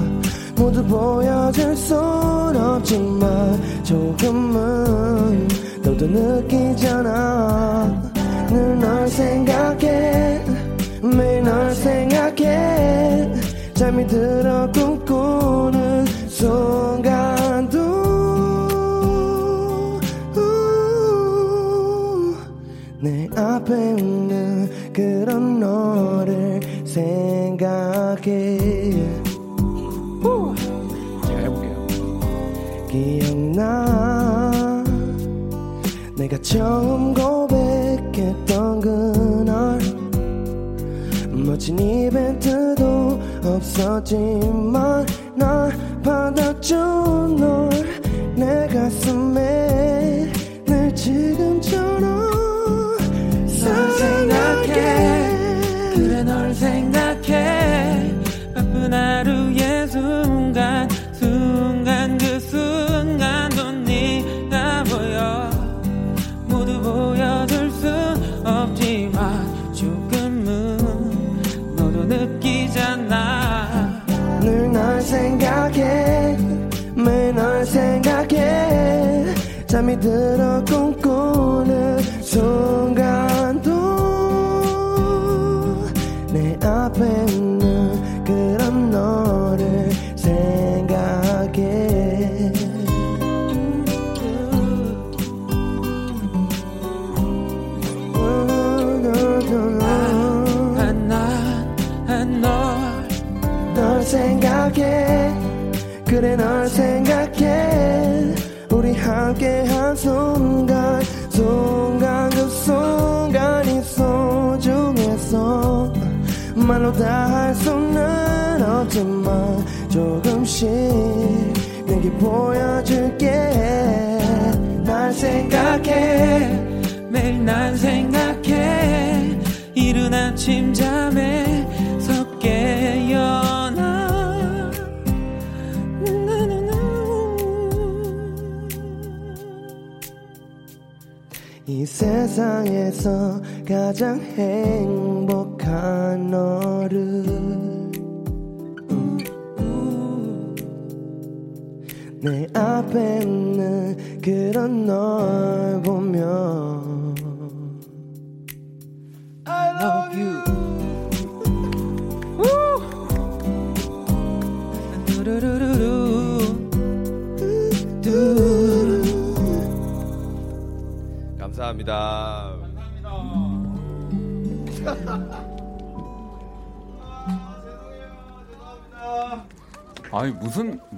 [0.75, 5.47] 모두 보여줄 순 없지만 조금은
[5.81, 8.01] 너도 느끼잖아.
[8.49, 10.41] 늘 널 생각해.
[11.01, 13.31] 매일 널 생각해.
[13.73, 15.04] 잠이 들어 꿈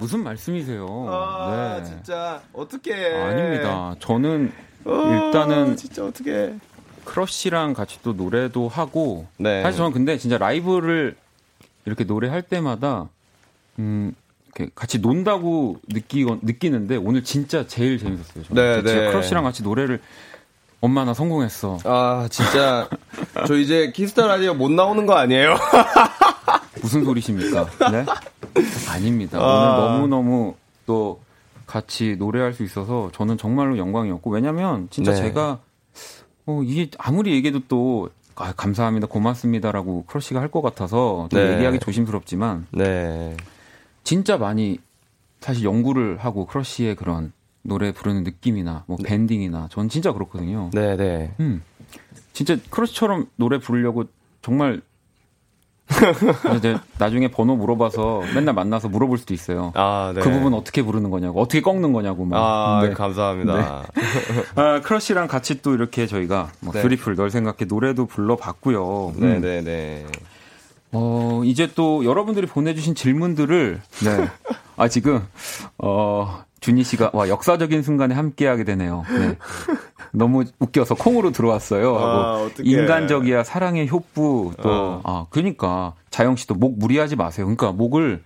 [0.08, 1.06] 무슨 말씀이세요?
[1.10, 1.84] 아 네.
[1.84, 2.94] 진짜 어떻게?
[2.94, 3.94] 아닙니다.
[4.00, 4.50] 저는
[4.86, 6.54] 어, 일단은 진짜 어떻게?
[7.04, 9.62] 크러쉬랑 같이 또 노래도 하고 네.
[9.62, 11.14] 사실 저는 근데 진짜 라이브를
[11.84, 13.10] 이렇게 노래할 때마다
[13.78, 14.14] 음
[14.46, 18.44] 이렇게 같이 논다고 느끼 느끼는데 오늘 진짜 제일 재밌었어요.
[18.44, 18.82] 저는.
[18.82, 19.10] 네, 제가 네.
[19.10, 20.00] 크러쉬랑 같이 노래를
[20.80, 21.80] 엄마 나 성공했어.
[21.84, 22.88] 아 진짜
[23.46, 25.58] 저 이제 키스 더 라디오 못 나오는 거 아니에요?
[26.88, 27.66] 무슨 소리십니까?
[27.92, 28.06] 네?
[28.88, 29.38] 아닙니다.
[29.38, 29.44] 아.
[29.44, 30.54] 오늘 너무너무
[30.86, 31.20] 또
[31.66, 35.18] 같이 노래할 수 있어서 저는 정말로 영광이었고 왜냐면 진짜 네.
[35.18, 35.60] 제가
[36.46, 41.54] 어 이게 아무리 얘기해도 또 아, 감사합니다, 고맙습니다라고 크러쉬가 할 것 같아서 또 네.
[41.56, 43.36] 얘기하기 조심스럽지만 네.
[44.02, 44.78] 진짜 많이
[45.40, 47.32] 사실 연구를 하고 크러쉬의 그런
[47.62, 50.70] 노래 부르는 느낌이나 뭐 밴딩이나 전 진짜 그렇거든요.
[50.72, 51.34] 네, 네.
[51.40, 51.62] 음.
[52.32, 54.04] 진짜 크러쉬처럼 노래 부르려고
[54.40, 54.80] 정말
[56.98, 59.72] 나중에 번호 물어봐서 맨날 만나서 물어볼 수도 있어요.
[59.74, 60.20] 아, 네.
[60.20, 62.38] 그 부분 어떻게 부르는 거냐고, 어떻게 꺾는 거냐고 막.
[62.38, 62.92] 아, 네.
[62.92, 63.84] 감사합니다.
[64.56, 66.82] 아, 크러쉬랑 같이 또 이렇게 저희가 뭐 네.
[66.82, 69.14] Beautiful 널 생각해 노래도 불러봤고요.
[69.16, 69.40] 네, 음.
[69.40, 70.06] 네, 네.
[70.92, 74.28] 어, 이제 또 여러분들이 보내주신 질문들을 네.
[74.76, 75.26] 아 지금
[75.78, 79.04] 어 준희 씨가 와 역사적인 순간에 함께하게 되네요.
[79.08, 79.36] 네.
[80.12, 81.96] 너무 웃겨서 콩으로 들어왔어요.
[81.96, 82.50] 아.
[82.58, 85.00] 인간적이야 사랑의 효부 또 어.
[85.04, 87.46] 아 그러니까 자영 씨도 목 무리하지 마세요.
[87.46, 88.22] 그러니까 목을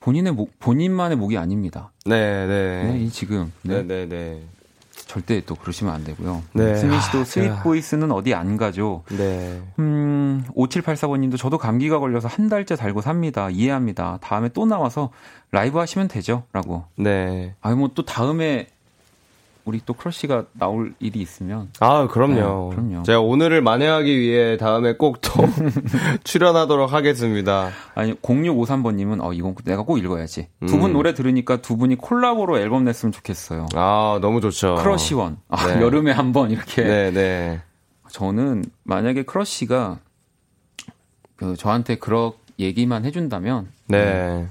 [0.00, 1.92] 본인의 목 본인만의 목이 아닙니다.
[2.04, 2.98] 네, 네, 네.
[3.00, 4.42] 이 지금 네, 네, 네, 네.
[5.06, 6.42] 절대 또 그러시면 안 되고요.
[6.52, 6.74] 네.
[6.76, 9.02] 승민 아, 씨도 sweet 제가- voice는 어디 안 가죠.
[9.10, 9.60] 네.
[9.78, 13.50] 음, 음, 5784번님도 저도 감기가 걸려서 한 달째 달고 삽니다.
[13.50, 14.18] 이해합니다.
[14.22, 15.10] 다음에 또 나와서
[15.50, 16.44] 라이브 하시면 되죠.
[16.52, 16.84] 라고.
[16.96, 17.54] 네.
[17.60, 18.68] 아니, 뭐 또 다음에
[19.64, 21.70] 우리 또 크러쉬가 나올 일이 있으면.
[21.80, 22.70] 아, 그럼요.
[22.70, 23.02] 네, 그럼요.
[23.04, 25.30] 제가 오늘을 만회하기 위해 다음에 꼭 또
[26.24, 27.70] 출연하도록 하겠습니다.
[27.94, 30.48] 아니, 0653번님은, 어, 이건 내가 꼭 읽어야지.
[30.66, 30.92] 두분 음.
[30.94, 33.66] 노래 들으니까 두 분이 콜라보로 앨범 냈으면 좋겠어요.
[33.74, 34.74] 아, 너무 좋죠.
[34.76, 35.38] 크러쉬원.
[35.48, 35.80] 아, 네.
[35.80, 36.82] 여름에 한 번 이렇게.
[36.82, 37.60] 네, 네.
[38.10, 39.98] 저는 만약에 크러쉬가
[41.36, 44.46] 그 저한테 그런 얘기만 해준다면 네.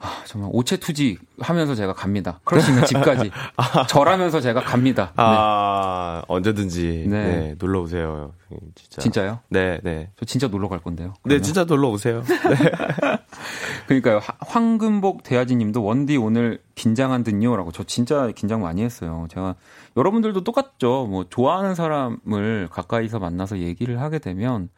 [0.00, 2.40] 아, 정말 오체투지 하면서 제가 갑니다.
[2.44, 3.30] 크러쉬는 집까지
[3.88, 5.12] 절하면서 제가 갑니다.
[5.16, 7.26] 아, 언제든지 네.
[7.26, 7.54] 네.
[7.58, 8.32] 놀러 오세요.
[8.74, 8.96] 진짜.
[8.96, 9.02] 네.
[9.02, 9.40] 진짜요?
[9.48, 10.10] 네, 네.
[10.16, 11.08] 저 진짜 놀러 갈 건데요.
[11.08, 11.42] 네, 그러면.
[11.42, 12.22] 진짜 놀러 오세요.
[13.86, 14.18] 그러니까요.
[14.18, 19.26] 하- 황금복 대하지님도 원디 오늘 긴장한 듯요라고 저 진짜 긴장 많이 했어요.
[19.30, 19.56] 제가
[19.96, 21.06] 여러분들도 똑같죠.
[21.10, 24.68] 뭐 좋아하는 사람을 가까이서 만나서 얘기를 하게 되면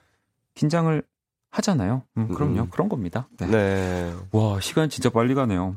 [0.54, 1.02] 긴장을
[1.50, 2.02] 하잖아요.
[2.16, 2.62] 음, 그럼요.
[2.62, 2.70] 음.
[2.70, 3.28] 그런 겁니다.
[3.38, 3.46] 네.
[3.46, 4.14] 네.
[4.32, 5.76] 와 시간 진짜 빨리 가네요.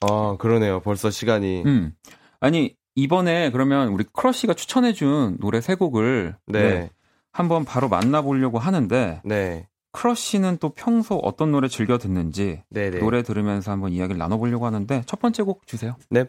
[0.00, 0.80] 아, 그러네요.
[0.80, 1.62] 벌써 시간이.
[1.64, 1.94] 음.
[2.40, 6.90] 아니 이번에 그러면 우리 크러쉬가 추천해준 노래 세 곡을 네.
[7.32, 9.68] 한번 바로 만나보려고 하는데 네.
[9.92, 12.98] 크러쉬는 또 평소 어떤 노래 즐겨 듣는지 네, 네.
[12.98, 15.96] 노래 들으면서 한번 이야기를 나눠보려고 하는데 첫 번째 곡 주세요.
[16.10, 16.26] 네.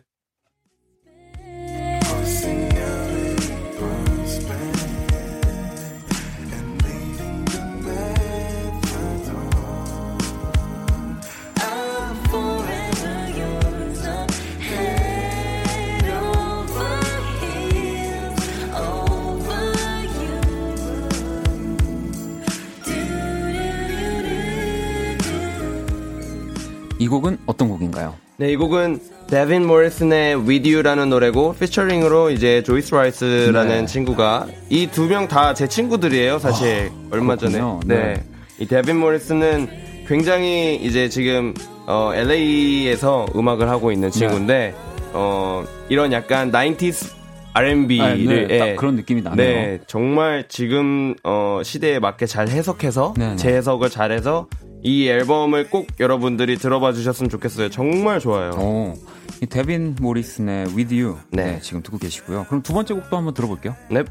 [27.06, 28.16] 이 곡은 어떤 곡인가요?
[28.38, 33.86] 네, 이 곡은 데빈 모리슨의 With You라는 노래고 피처링으로 이제 조이스 라이스라는 네.
[33.86, 36.90] 친구가 이 두 명 다 제 친구들이에요, 사실.
[37.12, 37.54] 얼마 전에.
[37.54, 37.80] 그렇군요.
[37.86, 37.96] 네.
[37.96, 38.24] 네.
[38.58, 39.68] 이 데빈 모리슨은
[40.08, 41.54] 굉장히 이제 지금
[41.86, 44.74] 어 LA에서 음악을 하고 있는 친구인데
[45.14, 47.14] 어 이런 약간 90s
[47.54, 49.38] R&B를 네, 딱 그런 느낌이 나네요.
[49.38, 53.36] 네, 정말 지금 어 시대에 맞게 잘 해석해서 네, 네.
[53.36, 54.48] 재해석을 잘해서
[54.86, 57.70] 이 앨범을 꼭 여러분들이 들어봐 주셨으면 좋겠어요.
[57.72, 58.52] 정말 좋아요.
[58.52, 58.94] 오,
[59.42, 61.54] 이 데빈 모리슨의 With You 네.
[61.54, 62.46] 네, 지금 듣고 계시고요.
[62.48, 63.76] 그럼 두 번째 곡도 한번 들어볼게요.
[63.90, 64.04] 네.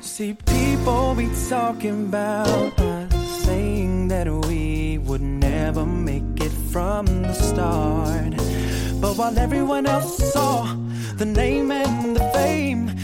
[0.00, 2.48] See, people be talking about
[2.80, 8.36] us, saying that we would never make it from the start.
[9.02, 10.64] But while everyone else saw
[11.18, 12.95] the name and the fame,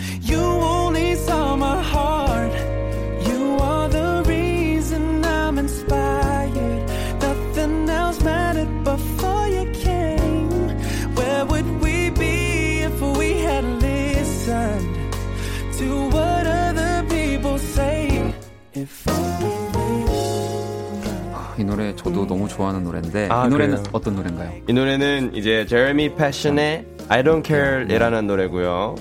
[21.82, 23.90] 노래 저도 너무 좋아하는 노래인데 아, 이 노래는 그래요?
[23.92, 24.50] 어떤 노래인가요?
[24.68, 28.94] 이 노래는 이제 제레미 패션의 I Don't Care이라는 노래고요.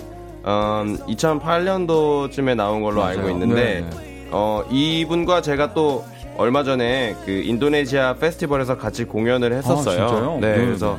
[0.44, 3.20] 음, 2008년도쯤에 나온 걸로 맞아요.
[3.20, 6.04] 알고 있는데 네, 어, 이분과 제가 또
[6.38, 10.06] 얼마 전에 그 인도네시아 페스티벌에서 같이 공연을 했었어요.
[10.06, 10.40] 아?
[10.40, 10.98] 네, 네, 그래서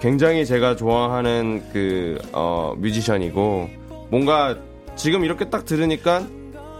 [0.00, 3.70] 굉장히 제가 좋아하는 그 어, 뮤지션이고
[4.10, 4.56] 뭔가
[4.96, 6.22] 지금 이렇게 딱 들으니까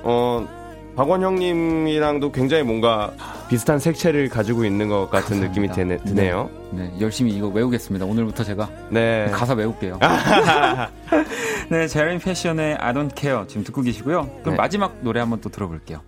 [0.03, 0.47] 어
[0.95, 3.13] 박원 형님이랑도 굉장히 뭔가
[3.49, 6.51] 비슷한 색채를 가지고 있는 것 같은 느낌이 드네, 드네요.
[6.71, 8.07] 네, 열심히 이거 외우겠습니다.
[8.07, 9.29] 오늘부터 제가 네.
[9.33, 9.99] 가사 외울게요.
[11.71, 14.29] 네, 제레미 패션의 I Don't Care 지금 듣고 계시고요.
[14.41, 14.57] 그럼 네.
[14.57, 16.01] 마지막 노래 한번 또 들어볼게요.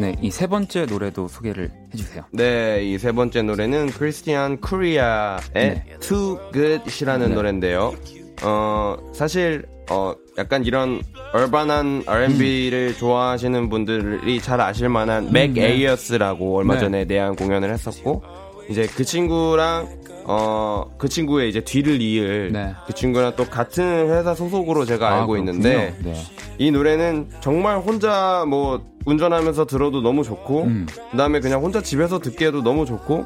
[0.00, 2.24] 네, 이 세 번째 노래도 소개를 해주세요.
[2.32, 5.84] 네, 이 세 번째 노래는 크리스티안 쿠리아의 네.
[6.00, 7.34] Too Good이라는 네.
[7.34, 7.94] 노래인데요.
[8.42, 11.02] 어, 사실 어, 약간 이런
[11.34, 15.66] 얼반한 R&B를 좋아하시는 분들이 잘 아실 만한 맥 네.
[15.72, 16.80] 에이어스라고 얼마 네.
[16.80, 18.22] 전에 내한 공연을 했었고
[18.70, 22.72] 이제 그 친구랑 어, 그 친구의 이제 뒤를 이을 네.
[22.86, 25.50] 그 친구랑 또 같은 회사 소속으로 제가 아, 알고 그렇군요.
[25.52, 26.14] 있는데 네.
[26.58, 30.86] 이 노래는 정말 혼자 뭐 운전하면서 들어도 너무 좋고 음.
[31.10, 33.24] 그다음에 그냥 혼자 집에서 듣기에도 너무 좋고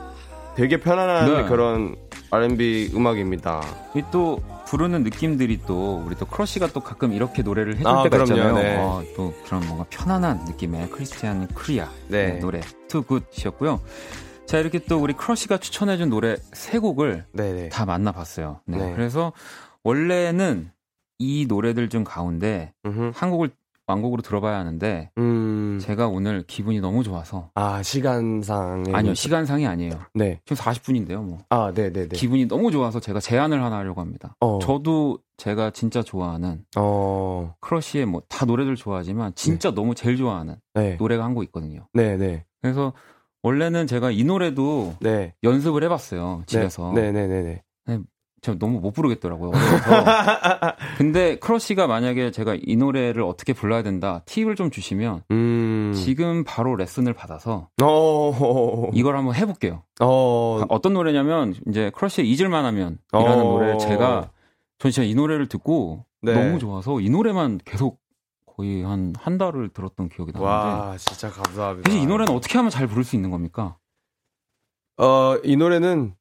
[0.57, 1.49] 되게 편안한 네.
[1.49, 1.97] 그런
[2.31, 3.63] R&B 음악입니다.
[3.97, 8.35] 이또 부르는 느낌들이 또 우리 또 크러쉬가 또 가끔 이렇게 노래를 해줄 아, 때가 그럼요,
[8.35, 8.55] 있잖아요.
[8.55, 8.77] 네.
[8.79, 12.35] 어, 또 그런 뭔가 편안한 느낌의 크리스티안 쿠리아 네.
[12.35, 13.81] 네, 노래 Too Good이었고요.
[14.47, 17.69] 자 이렇게 또 우리 크러쉬가 추천해준 노래 세 곡을 네네.
[17.71, 18.61] 다 만나봤어요.
[18.67, 18.79] 네.
[18.79, 18.93] 네.
[18.95, 19.33] 그래서
[19.83, 20.71] 원래는
[21.19, 23.13] 이 노래들 중 가운데 음흠.
[23.15, 23.51] 한 곡을
[23.87, 25.79] 완곡으로 들어봐야 하는데 음.
[25.81, 29.93] 제가 오늘 기분이 너무 좋아서 아 시간상 아니요 시간상이 아니에요.
[30.15, 30.41] 네.
[30.45, 31.23] 지금 40분인데요.
[31.23, 32.09] 뭐 아 네네네.
[32.09, 34.37] 기분이 너무 좋아서 제가 제안을 하나 하려고 합니다.
[34.41, 34.59] 어.
[34.61, 37.55] 저도 제가 진짜 좋아하는 어.
[37.61, 40.97] 크러쉬의 뭐 다 노래들 좋아하지만 진짜 너무 제일 좋아하는 네.
[40.97, 41.87] 노래가 한 곡 있거든요.
[41.93, 42.45] 네네.
[42.63, 42.93] 그래서
[43.43, 45.35] 원래는 제가 이 노래도 네.
[45.43, 46.93] 연습을 해봤어요 집에서.
[46.93, 47.63] 네네네네.
[48.45, 49.51] 제가 너무 못 부르겠더라고요.
[49.51, 50.77] 어려워서.
[50.99, 55.93] 근데 크러쉬가 만약에 제가 이 노래를 어떻게 불러야 된다 팁을 좀 주시면 음.
[55.97, 58.91] 지금 바로 레슨을 받아서 어.
[58.93, 59.83] 이걸 한번 해볼게요.
[60.01, 60.63] 어.
[60.69, 63.45] 어떤 노래냐면 이제 크러쉬의 잊을만 하면 이라는 어.
[63.45, 64.31] 노래를 제가
[64.79, 66.35] 전 진짜 이 노래를 듣고 네.
[66.35, 67.99] 너무 좋아서 이 노래만 계속
[68.45, 71.89] 거의 한한 달을 들었던 기억이 나는데 와 진짜 감사합니다.
[71.89, 73.79] 사실 이 노래는 어떻게 하면 잘 부를 수 있는 겁니까?
[74.99, 76.15] 어, 이 노래는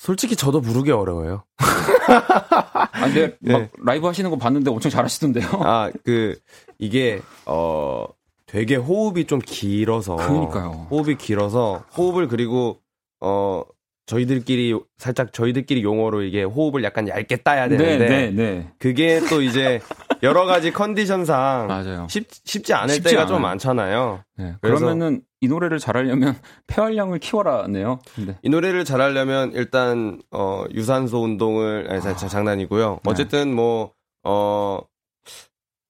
[0.00, 1.44] 솔직히 저도 부르기 어려워요.
[1.58, 3.52] 아, 근데 네.
[3.52, 5.46] 막 라이브 하시는 거 봤는데 엄청 잘하시던데요.
[5.62, 6.38] 아, 그
[6.78, 8.06] 이게 어
[8.46, 10.86] 되게 호흡이 좀 길어서 그러니까요.
[10.90, 12.78] 호흡이 길어서 호흡을 그리고
[13.20, 13.62] 어
[14.06, 18.72] 저희들끼리 살짝 저희들끼리 용어로 이게 호흡을 약간 얇게 따야 네, 되는데 네, 네.
[18.78, 19.80] 그게 또 이제
[20.22, 22.06] 여러 가지 컨디션상 맞아요.
[22.08, 23.48] 쉽, 쉽지 않을 쉽지 때가 좀 않아요.
[23.48, 24.24] 많잖아요.
[24.38, 24.54] 네.
[24.62, 26.36] 그러면은 이 노래를 잘하려면
[26.66, 28.00] 폐활량을 키워라네요.
[28.14, 33.00] 근데 이 노래를 잘하려면 일단 어 유산소 운동을 아니 자, 장난이고요.
[33.04, 33.10] 네.
[33.10, 34.80] 어쨌든 뭐 어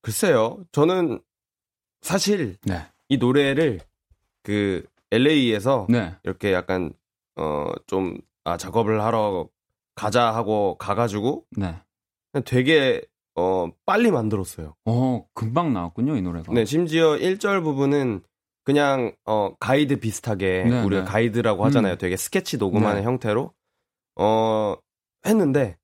[0.02, 0.58] 글쎄요.
[0.72, 1.20] 저는
[2.00, 2.86] 사실 네.
[3.08, 3.80] 이 노래를
[4.42, 6.14] 그 LA에서 네.
[6.22, 6.92] 이렇게 약간
[7.34, 9.48] 어좀 아, 작업을 하러
[9.94, 11.74] 가자 하고 가가지고 네.
[12.44, 13.02] 되게
[13.34, 14.74] 어 빨리 만들었어요.
[14.86, 16.52] 어, 금방 나왔군요, 이 노래가.
[16.52, 18.22] 네, 심지어 1절 부분은
[18.70, 21.10] 그냥 어 가이드 비슷하게 네, 우리가 네.
[21.10, 21.94] 가이드라고 하잖아요.
[21.94, 21.98] 음.
[21.98, 23.02] 되게 스케치 녹음하는 네.
[23.04, 23.52] 형태로
[24.16, 24.76] 어
[25.26, 25.76] 했는데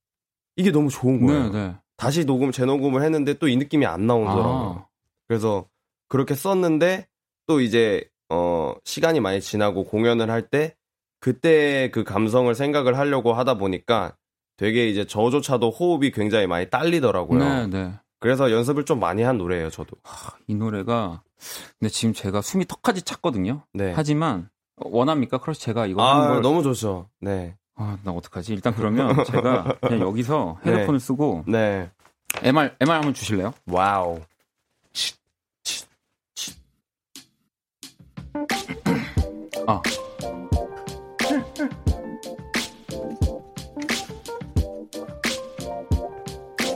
[0.55, 1.51] 이게 너무 좋은 거예요.
[1.51, 1.75] 네, 네.
[1.97, 4.77] 다시 녹음 재녹음을 했는데 또 이 느낌이 안 나오더라고요.
[4.79, 4.87] 아,
[5.27, 5.67] 그래서
[6.09, 7.09] 그렇게 썼는데
[7.49, 10.77] 또 이제 어 시간이 많이 지나고 공연을 할 때
[11.19, 14.15] 그때 그 감성을 생각을 하려고 하다 보니까
[14.57, 17.39] 되게 이제 저조차도 호흡이 굉장히 많이 딸리더라고요.
[17.41, 17.93] 네, 네.
[18.21, 19.97] 그래서 연습을 좀 많이 한 노래예요, 저도.
[20.47, 21.23] 이 노래가
[21.79, 23.63] 근데 지금 제가 숨이 턱까지 찼거든요.
[23.73, 23.93] 네.
[23.95, 25.39] 하지만 원합니까?
[25.39, 27.09] 크러쉬 제가 이거 아, 걸 너무 좋죠.
[27.21, 27.57] 네.
[27.77, 28.53] 아, 나 어떡하지?
[28.55, 30.73] 일단 그러면 제가 그냥 여기서 네.
[30.73, 31.91] 헤드폰을 쓰고 네.
[32.43, 33.53] MR MR 한번 주실래요?
[33.67, 34.21] wow.
[39.67, 39.83] 아.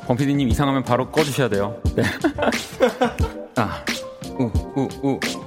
[0.07, 1.81] 범피디님 이상하면 바로 꺼주셔야 돼요.
[1.95, 2.03] 네.
[3.57, 3.85] 아,
[4.41, 5.40] 우, 우, 우.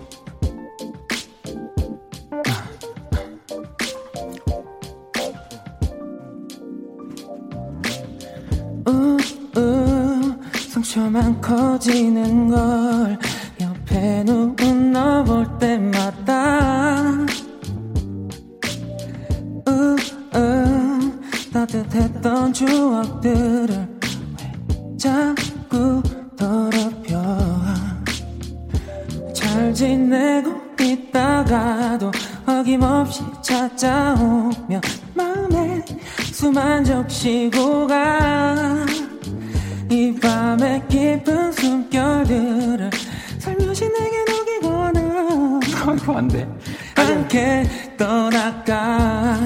[35.14, 35.84] 마음에
[36.32, 39.04] 수만 적시고 가
[39.94, 42.90] 이 밤의 깊은 숨결들을
[43.38, 46.48] 살며시 내게 녹이거나 아이고, 안 돼.
[46.96, 47.64] 않게
[47.96, 49.38] 떠나가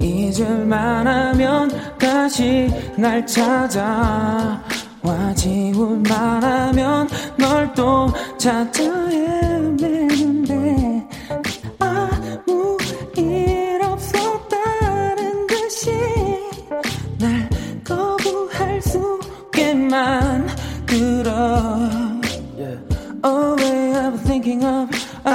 [0.00, 4.64] 잊을만 하면 다시 날 찾아.
[5.02, 7.06] 와 지울만 하면
[7.36, 8.82] 널 또 찾아.
[9.10, 9.59] 헤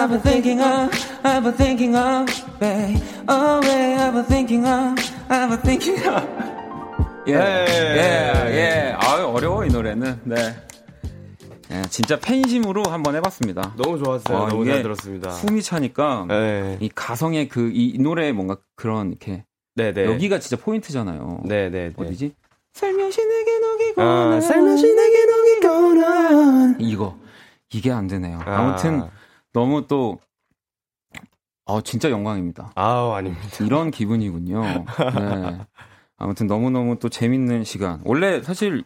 [0.05, 0.91] I've been thinking of,
[1.23, 3.01] I've been thinking of, babe.
[3.27, 4.93] Oh, way I've been thinking of,
[5.27, 6.23] I've been thinking of.
[7.27, 7.65] 예, 예.
[7.97, 8.95] 예, 예.
[8.99, 10.19] 아유, 어려워, 이 노래는.
[10.25, 10.35] 네.
[11.71, 13.73] 예, 진짜 팬심으로 한번 해봤습니다.
[13.77, 14.37] 너무 좋았어요.
[14.37, 15.31] 아, 너무 잘 들었습니다.
[15.31, 16.77] 숨이 차니까 네.
[16.81, 19.43] 이 가성의 그 이 노래에 뭔가 그런 이렇게
[19.73, 20.05] 네네.
[20.05, 21.41] 여기가 진짜 포인트잖아요.
[21.45, 21.93] 네네.
[21.97, 22.35] 어디지?
[22.75, 24.35] 살며시 내게 녹이거나.
[24.35, 26.75] 아, 살며시 내게 녹이거나.
[26.77, 27.17] 이거
[27.73, 28.39] 이게 안 되네요.
[28.45, 28.55] 아.
[28.59, 29.09] 아무튼
[29.55, 30.19] 너무 또
[31.63, 32.73] 어, 진짜 영광입니다.
[32.75, 33.47] 아우, 아닙니다.
[33.61, 34.61] 이런 기분이군요.
[34.61, 34.85] 네.
[36.17, 38.01] 아무튼 너무너무 또 재밌는 시간.
[38.03, 38.83] 원래 사실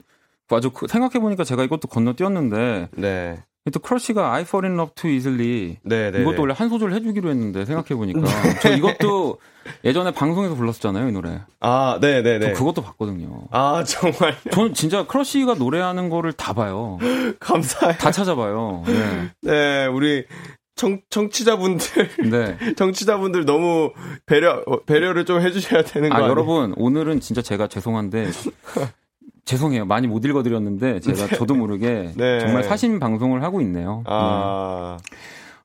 [0.47, 3.43] 아주 생각해 보니까 제가 이것도 건너뛰었는데 네.
[3.73, 6.21] 또 크러쉬가 I Fall in Love Too Easily 네, 네.
[6.21, 6.41] 이것도 네.
[6.41, 8.21] 원래 한 소절 해주기로 했는데 생각해 보니까
[8.61, 9.37] 저 이것도
[9.83, 11.41] 예전에 방송에서 불렀었잖아요 이 노래.
[11.59, 12.53] 아, 네, 네, 네.
[12.53, 13.47] 저 그것도 봤거든요.
[13.51, 16.97] 아, 정말 저는 진짜 크러쉬가 노래하는 거를 다 봐요.
[17.39, 17.97] 감사해요.
[17.97, 18.83] 다 찾아봐요.
[18.87, 19.29] 네.
[19.41, 20.25] 네, 우리
[20.79, 22.57] 청, 청취자분들, 네.
[22.77, 23.91] 청취자분들 너무
[24.25, 26.21] 배려, 어, 배려를 좀 해주셔야 되는 거 아?
[26.29, 28.29] 여러분, 오늘은 진짜 제가 죄송한데,
[29.43, 29.85] 죄송해요.
[29.85, 32.39] 많이 못 읽어드렸는데, 제가 저도 모르게 네.
[32.39, 34.03] 정말 사심 방송을 하고 있네요.
[34.05, 35.17] 아, 네.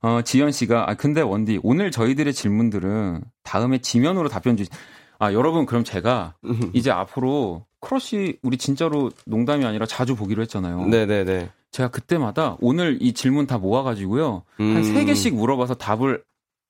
[0.03, 4.69] 어, 지연 씨가, 아, 근데 원디, 오늘 저희들의 질문들은 다음에 지면으로 답변 주시,
[5.21, 6.35] 아, 여러분, 그럼 제가
[6.73, 10.87] 이제 앞으로 크러쉬, 우리 진짜로 농담이 아니라 자주 보기로 했잖아요.
[10.87, 11.51] 네네네.
[11.75, 14.45] 제가 그때마다 오늘 이 질문 다 모아가지고요.
[14.59, 14.83] 한 음.
[14.85, 16.23] 세 개씩 물어봐서 답을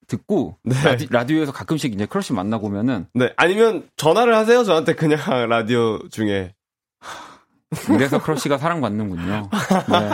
[0.07, 0.75] 듣고, 네.
[0.83, 5.19] 라디, 라디 오에서 가끔씩 이제 크러쉬 만나고 오면은, 네, 아니면 전화를 하세요, 저한테 그냥
[5.51, 6.55] 라디오 중에.
[7.93, 9.51] 이래서 크러쉬가 사랑받는군요.
[9.91, 10.11] 네.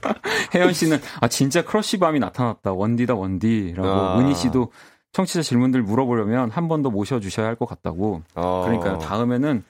[0.54, 2.72] 혜연 씨는 아 진짜 크러쉬 밤이 나타났다.
[2.72, 3.88] 원디다 원디라고.
[3.88, 4.18] 아.
[4.18, 4.72] 은희 씨도
[5.12, 8.22] 청취자 질문들 물어보려면 한 번 더 모셔주셔야 할 것 같다고.
[8.34, 8.62] 어.
[8.64, 8.98] 그러니까요.
[8.98, 9.62] 다음에는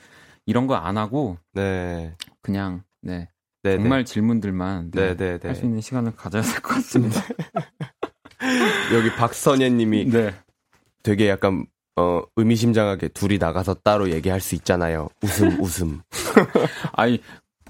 [0.47, 2.15] 이런 거 안 하고 네.
[2.43, 3.29] 그냥 네
[3.63, 5.49] 네, 정말 질문들만 네, 네, 네.
[5.49, 7.21] 할수 있는 시간을 가져야 될 것 같습니다.
[8.95, 10.35] 여기 박선예 님이 네.
[11.03, 15.09] 되게 약간 어 의미심장하게 둘이 나가서 따로 얘기할 수 있잖아요.
[15.23, 16.01] 웃음 웃음.
[16.93, 17.21] 아니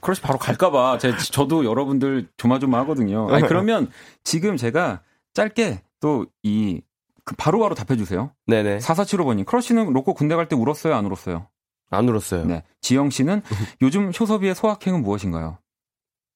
[0.01, 3.29] 크러쉬 바로 갈까봐 제 저도 여러분들 조마조마하거든요.
[3.31, 3.91] 아니 그러면
[4.25, 5.03] 지금 제가
[5.35, 6.81] 짧게 또이
[7.25, 8.33] 그 바로바로 답해주세요.
[8.47, 8.79] 네네.
[8.79, 10.95] 4475번님, 크러쉬는 로꼬 군대 갈 때 울었어요?
[10.95, 11.47] 안 울었어요?
[11.91, 12.47] 안 울었어요.
[12.47, 12.65] 네.
[12.81, 13.43] 지영 씨는
[13.83, 15.59] 요즘 효섭이의 소확행은 무엇인가요?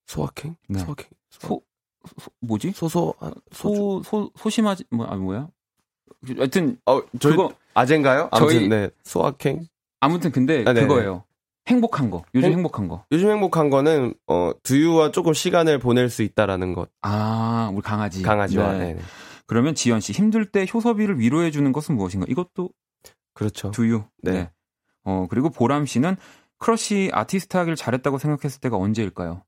[0.07, 0.57] 소확행?
[0.69, 0.79] 네.
[0.81, 1.09] 소확행.
[1.31, 1.63] 소,
[2.19, 2.73] 소 뭐지?
[2.73, 3.33] 소소 아.
[3.53, 5.49] 소, 소, 소심하지, 뭐, 아, 뭐야?
[6.37, 8.29] 하여튼, 어, 저희 그거, 아젠가요?
[8.33, 8.91] 아무튼 저희- 네.
[9.05, 9.67] 소확행.
[10.01, 10.83] 아무튼 근데 아, 네네.
[10.87, 11.25] 그거예요.
[11.69, 12.23] 행복한 거.
[12.35, 13.05] 요즘 행- 행복한 거.
[13.11, 16.89] 요즘 행복한 거는 어 두유와 조금 시간을 보낼 수 있다라는 것.
[17.03, 18.23] 아, 우리 강아지.
[18.23, 18.73] 강아지와.
[18.75, 18.95] 네.
[18.95, 19.01] 네.
[19.47, 22.27] 그러면 지연 씨, 힘들 때 효섭이를 위로해 주는 것은 무엇인가?
[22.29, 22.71] 이것도
[23.35, 23.73] 그렇죠.
[23.73, 24.05] 두유.
[24.23, 24.51] 네.
[25.05, 26.17] 어, 그리고 보람 씨는
[26.59, 29.43] 크러쉬 아티스트 하길 잘했다고 생각했을 때가 언제일까요?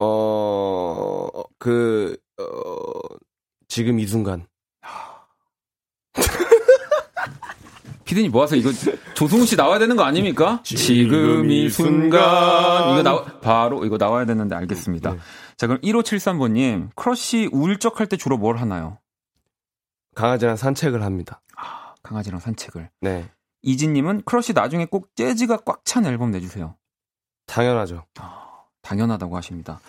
[0.00, 1.28] 어,
[1.58, 2.44] 그, 어,
[3.68, 4.46] 지금 이 순간.
[8.04, 8.70] 피디님 모아서 이거
[9.14, 10.60] 조승우 씨 나와야 되는 거 아닙니까?
[10.62, 12.20] 지금 이 순간
[12.92, 15.12] 이거 나 바로 이거 나와야 되는데 알겠습니다.
[15.12, 15.18] 네.
[15.56, 18.98] 자 그럼 1573번님 크러쉬 울적할 때 주로 뭘 하나요?
[20.14, 21.40] 강아지랑 산책을 합니다.
[22.02, 22.90] 강아지랑 산책을.
[23.00, 23.28] 네.
[23.62, 26.76] 이진님은 크러쉬 나중에 꼭 재즈가 꽉 찬 앨범 내주세요.
[27.46, 28.04] 당연하죠.
[28.84, 29.80] 당연하다고 하십니다.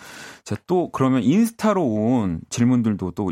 [0.44, 3.30] 자 또 그러면 인스타로 온 질문들도 또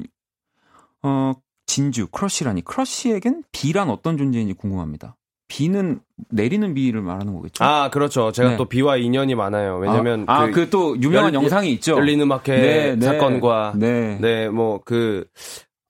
[1.02, 1.32] 어,
[1.66, 5.16] 진주 크러쉬라니 크러쉬에겐 비란 어떤 존재인지 궁금합니다.
[5.48, 6.00] 비는
[6.30, 7.64] 내리는 비를 말하는 거겠죠?
[7.64, 8.32] 아, 그렇죠.
[8.32, 8.56] 제가 네.
[8.56, 9.76] 또 비와 인연이 많아요.
[9.78, 10.24] 왜냐면.
[10.26, 11.96] 아 그또 유명한 열- 영상이 있죠.
[11.96, 13.74] 열린 음악회 사건과.
[13.76, 14.18] 네.
[14.20, 15.26] 네, 뭐, 그,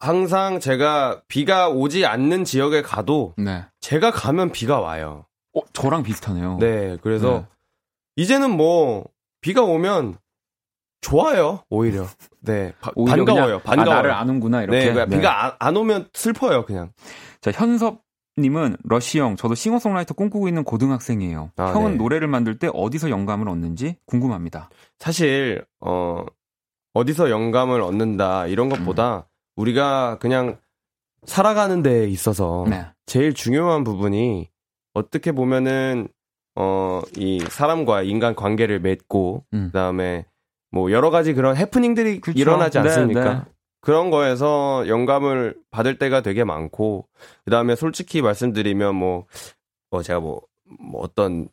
[0.01, 3.65] 항상 제가 비가 오지 않는 지역에 가도 네.
[3.81, 5.25] 제가 가면 비가 와요.
[5.57, 6.59] 어, 저랑 비슷하네요.
[6.61, 7.47] 네, 그래서 네.
[8.17, 9.07] 이제는 뭐,
[9.45, 10.17] 비가 오면
[11.03, 12.07] 좋아요, 오히려.
[12.41, 13.93] 네, 바- 오히려 반가워요, 그냥, 반가워요.
[13.93, 14.91] 아, 나를 아는구나 이렇게.
[14.91, 15.17] 네, 네.
[15.17, 16.93] 비가 안, 안 오면 슬퍼요, 그냥.
[17.43, 18.03] 자 현섭
[18.39, 21.51] 님은 러시 형, 저도 싱어송라이터 꿈꾸고 있는 고등학생이에요.
[21.57, 21.97] 아, 형은 네.
[21.99, 24.71] 노래를 만들 때 어디서 영감을 얻는지 궁금합니다.
[24.99, 26.25] 사실 어
[26.95, 30.59] 어디서 영감을 얻는다 이런 것보다 우리가 그냥
[31.27, 32.87] 살아가는 데 있어서 네.
[33.05, 34.49] 제일 중요한 부분이
[34.95, 36.09] 어떻게 보면은
[36.57, 39.69] 어 이 사람과 인간 관계를 맺고 음.
[39.73, 40.27] 그 다음에
[40.71, 42.39] 뭐 여러 가지 그런 해프닝들이 그쵸.
[42.39, 43.35] 일어나지 네, 않습니까?
[43.35, 43.41] 네.
[43.81, 47.07] 그런 거에서 영감을 받을 때가 되게 많고
[47.45, 49.27] 그 다음에 솔직히 말씀드리면 뭐,
[49.91, 50.43] 뭐 제가 뭐,
[50.81, 51.49] 뭐 어떤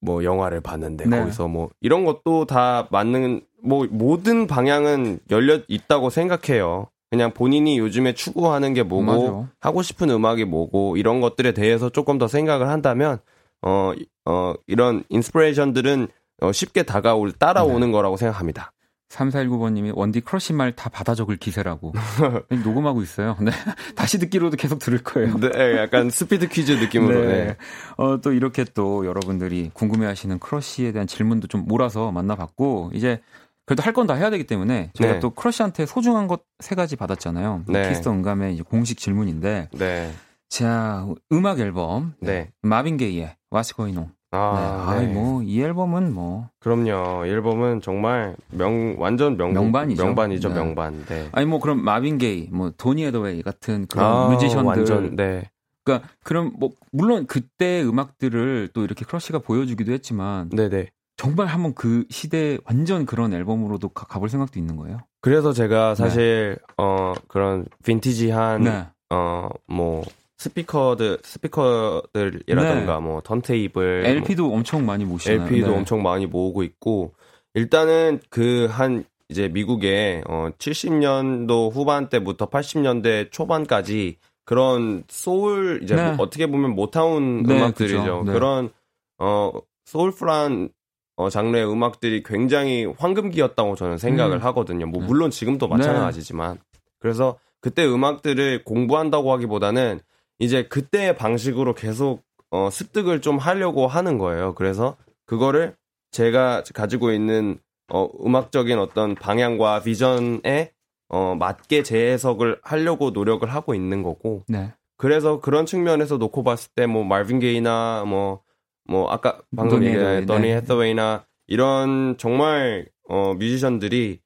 [0.00, 1.18] 뭐 영화를 봤는데 네.
[1.18, 6.88] 거기서 뭐 이런 것도 다 맞는 뭐 모든 방향은 열려 있다고 생각해요.
[7.10, 9.48] 그냥 본인이 요즘에 추구하는 게 뭐고 맞아.
[9.60, 13.18] 하고 싶은 음악이 뭐고 이런 것들에 대해서 조금 더 생각을 한다면
[13.66, 16.08] 어, 이- 어 이런 인스피레이션들은
[16.42, 17.92] 어, 쉽게 다가올 따라오는 네.
[17.92, 18.72] 거라고 생각합니다.
[19.10, 21.92] 3419번님이 원디 크러쉬 말 다 받아 적을 기세라고
[22.64, 23.36] 녹음하고 있어요.
[23.40, 23.50] 네.
[23.94, 25.38] 다시 듣기로도 계속 들을 거예요.
[25.38, 27.24] 네, 약간 스피드 퀴즈 느낌으로.
[27.26, 27.56] 네.
[27.96, 33.20] 어, 또 이렇게 또 여러분들이 궁금해 하시는 크러쉬에 대한 질문도 좀 몰아서 만나봤고 이제
[33.66, 35.20] 그래도 할 건 다 해야 되기 때문에 저희가 네.
[35.20, 37.64] 또 크러쉬한테 소중한 것 세 가지 받았잖아요.
[37.68, 37.88] 네.
[37.90, 40.12] Kiss the 음감의 공식 질문인데 네.
[40.48, 42.50] 자 음악 앨범 네.
[42.62, 44.10] 마빈 게이의 What's Going On.
[44.30, 45.00] 아, 네.
[45.00, 45.06] 네.
[45.06, 47.24] 아이 뭐이 앨범은 뭐 그럼요.
[47.26, 50.04] 이 앨범은 정말 명 완전 명 명반이죠.
[50.04, 50.54] 명반이죠, 네.
[50.54, 51.04] 명반.
[51.06, 51.28] 네.
[51.32, 55.50] 아니 뭐 그럼 마빈 게이, 뭐 도니 에더웨이 같은 그런 아, 뮤지션들 완전 네.
[55.84, 60.88] 그러니까 그럼 뭐 물론 그때 음악들을 또 이렇게 크러쉬가 보여주기도 했지만 네네.
[61.16, 64.98] 정말 한번 그 시대 완전 그런 앨범으로도 가, 가볼 생각도 있는 거예요.
[65.20, 68.86] 그래서 제가 사실 어 그런 빈티지한 네.
[69.10, 70.02] 어뭐
[70.36, 75.42] 스피커들 스피커들이라던가 뭐 턴테이블 LP도 엄청 많이 모시잖아요.
[75.46, 75.76] LP도 네.
[75.76, 77.12] 엄청 많이 모으고 있고
[77.54, 86.12] 일단은 그 한 이제 미국의 어 70년도 후반 때부터 80년대 초반까지 그런 소울 이제 네.
[86.12, 88.24] 뭐 어떻게 보면 모타운 네, 음악들이죠.
[88.26, 88.32] 네.
[88.32, 88.70] 그런
[89.18, 89.50] 어
[89.86, 90.68] 소울풀한
[91.16, 94.42] 어 장르의 음악들이 굉장히 황금기였다고 저는 생각을 음.
[94.44, 94.86] 하거든요.
[94.86, 95.06] 뭐 네.
[95.06, 96.58] 물론 지금도 마찬가지지만
[96.98, 100.00] 그래서 그때 음악들을 공부한다고 하기보다는
[100.38, 104.54] 이제 그때의 방식으로 계속 어, 습득을 좀 하려고 하는 거예요.
[104.54, 105.74] 그래서 그거를
[106.10, 107.58] 제가 가지고 있는
[107.92, 110.72] 어, 음악적인 어떤 방향과 비전에
[111.08, 114.44] 어, 맞게 재해석을 하려고 노력을 하고 있는 거고.
[114.48, 114.72] 네.
[114.96, 120.56] 그래서 그런 측면에서 놓고 봤을 때 뭐 말빈 게이나 뭐뭐 아까 방금 해서웨이, 더니 네.
[120.56, 124.20] 해서웨이나 이런 정말 어 뮤지션들이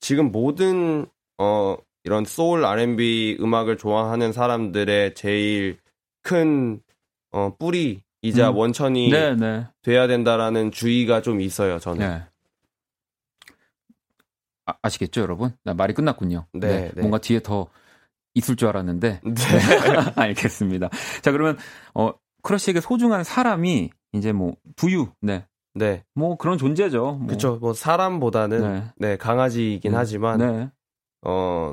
[0.00, 1.06] 지금 모든
[1.38, 1.76] 어
[2.06, 5.78] 이런 소울 R&B 음악을 좋아하는 사람들의 제일
[6.22, 6.80] 큰
[7.32, 8.56] 어, 뿌리이자 음.
[8.56, 9.66] 원천이 네, 네.
[9.82, 12.08] 돼야 된다라는 주의가 좀 있어요, 저는.
[12.08, 12.22] 네.
[14.66, 15.50] 아, 아시겠죠, 여러분?
[15.64, 16.46] 나 말이 끝났군요.
[16.52, 17.00] 네, 네.
[17.00, 17.66] 뭔가 뒤에 더
[18.34, 19.20] 있을 줄 알았는데.
[19.24, 19.32] 네.
[20.14, 20.88] 알겠습니다.
[21.22, 21.58] 자, 그러면
[21.92, 22.12] 어
[22.44, 25.44] 크러쉬에게 소중한 사람이 이제 뭐 부유, 네,
[25.74, 26.04] 네.
[26.14, 27.16] 뭐 그런 존재죠.
[27.18, 27.26] 뭐.
[27.26, 27.56] 그렇죠.
[27.56, 28.84] 뭐 사람보다는 네.
[28.96, 30.70] 네, 강아지이긴 음, 하지만 네,
[31.22, 31.72] 어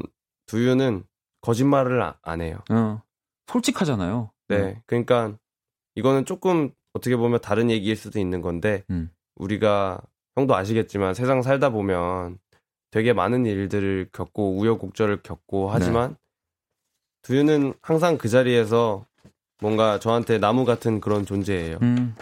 [0.54, 1.04] 두유는
[1.42, 2.60] 거짓말을 아- 안 해요.
[2.70, 3.02] 어,
[3.48, 4.30] 솔직하잖아요.
[4.50, 4.80] 네.
[4.86, 5.36] 그러니까
[5.96, 9.10] 이거는 조금 어떻게 보면 다른 얘기일 수도 있는 건데 음.
[9.36, 10.00] 우리가
[10.36, 12.38] 형도 아시겠지만 세상 살다 보면
[12.92, 16.18] 되게 많은 일들을 겪고 우여곡절을 겪고 하지만
[17.24, 19.08] 두유는 항상 그 자리에서
[19.60, 21.80] 뭔가 저한테 나무 같은 그런 존재예요.
[21.82, 22.16] 음.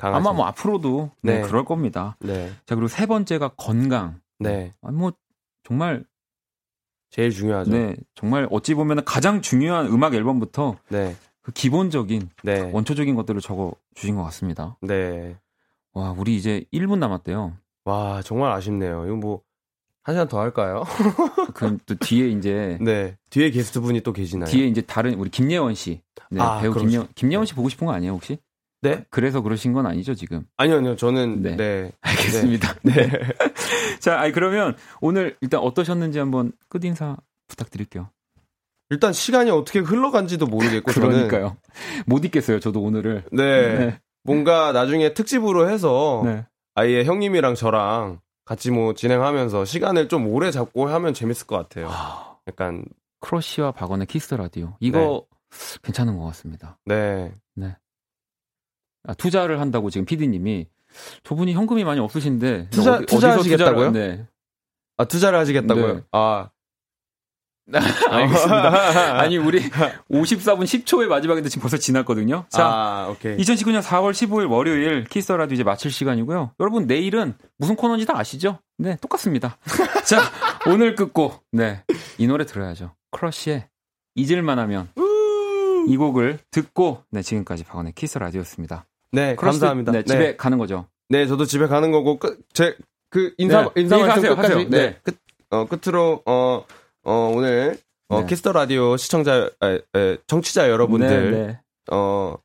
[0.00, 1.42] 아마 뭐 앞으로도 네, 네.
[1.42, 2.16] 그럴 겁니다.
[2.20, 2.48] 네.
[2.64, 4.20] 자, 그리고 세 번째가 건강.
[4.38, 4.72] 네.
[4.80, 5.12] 아, 뭐
[5.64, 6.04] 정말
[7.14, 7.70] 제일 중요하죠.
[7.70, 7.86] 네.
[7.86, 11.14] 네, 정말 어찌 보면 가장 중요한 음악 앨범부터 네.
[11.42, 12.70] 그 기본적인 네.
[12.72, 14.76] 원초적인 것들을 적어 주신 것 같습니다.
[14.80, 15.36] 네.
[15.92, 17.56] 와, 우리 이제 1분 남았대요.
[17.84, 19.06] 와, 정말 아쉽네요.
[19.06, 19.42] 이거 뭐
[20.04, 20.84] 한 시간 더 할까요?
[21.54, 23.16] 그또 뒤에 이제 네.
[23.30, 24.50] 뒤에 게스트 분이 또 계시나요?
[24.50, 26.02] 뒤에 이제 다른 우리 김예원 씨.
[26.30, 28.38] 네, 아, 배우 김예원 김예원 씨 보고 싶은 거 아니에요, 혹시?
[28.84, 29.04] 네?
[29.08, 30.44] 그래서 그러신 건 아니죠, 지금.
[30.58, 30.96] 아니요, 아니요.
[30.96, 31.56] 저는 네.
[31.56, 31.92] 네.
[32.02, 32.74] 알겠습니다.
[32.82, 32.92] 네.
[32.92, 33.18] 네.
[33.98, 37.16] 자, 아니 그러면 오늘 일단 어떠셨는지 한번 끝 인사
[37.48, 38.10] 부탁드릴게요.
[38.90, 41.56] 일단 시간이 어떻게 흘러간지도 모르겠고 저는 그러니까요.
[42.06, 43.24] 못 있겠어요, 저도 오늘을.
[43.32, 43.78] 네.
[43.78, 44.00] 네.
[44.22, 46.44] 뭔가 나중에 특집으로 해서 네.
[46.74, 51.88] 아예 형님이랑 저랑 같이 뭐 진행하면서 시간을 좀 오래 잡고 하면 재밌을 것 같아요.
[51.90, 52.84] 아, 약간
[53.20, 54.76] 크러쉬와 박원의 키스 라디오.
[54.80, 55.24] 이거
[55.82, 56.78] 괜찮은 것 같습니다.
[56.84, 57.32] 네.
[59.06, 60.66] 아, 투자를 한다고 지금 PD님이
[61.24, 63.90] 저분이 현금이 많이 없으신데 투자- 어디- 투자하시겠다고요?
[63.90, 64.26] 투자를- 네.
[64.96, 65.94] 아 투자를 하시겠다고요?
[65.94, 66.00] 네.
[66.12, 66.50] 아
[68.10, 69.20] 알겠습니다.
[69.20, 69.58] 아니 우리
[70.10, 72.44] 54분 10초의 마지막인데 지금 벌써 지났거든요.
[72.50, 73.36] 자, 아, 오케이.
[73.38, 76.52] 2019년 4월 15일 월요일 Kiss the Radio 이제 마칠 시간이고요.
[76.60, 78.58] 여러분 내일은 무슨 코너인지 다 아시죠?
[78.76, 79.56] 네, 똑같습니다.
[80.06, 80.20] 자,
[80.66, 81.42] 오늘 끝곡.
[81.52, 81.82] 네.
[82.18, 82.94] 이 노래 들어야죠.
[83.12, 83.66] 크러쉬의
[84.14, 84.90] 잊을만하면
[85.88, 88.84] 이 곡을 듣고 네, 지금까지 박원의 키스 라디오였습니다.
[89.14, 89.92] 네, 감사합니다.
[89.92, 90.86] 네, 집에 가는 거죠.
[91.08, 92.18] 네, 저도 집에 가는 거고
[92.52, 94.68] 제그 인사 네, 인사 말씀 인사하세요, 끝까지 하세요.
[94.68, 94.78] 네.
[94.78, 94.98] 네.
[95.02, 95.16] 끝
[95.50, 96.64] 어, 끝으로 어,
[97.04, 97.78] 어 오늘
[98.08, 98.26] 어, 네.
[98.26, 101.60] Kiss the Radio 시청자 에, 에, 청취자 여러분들 네, 네.
[101.92, 102.36] 어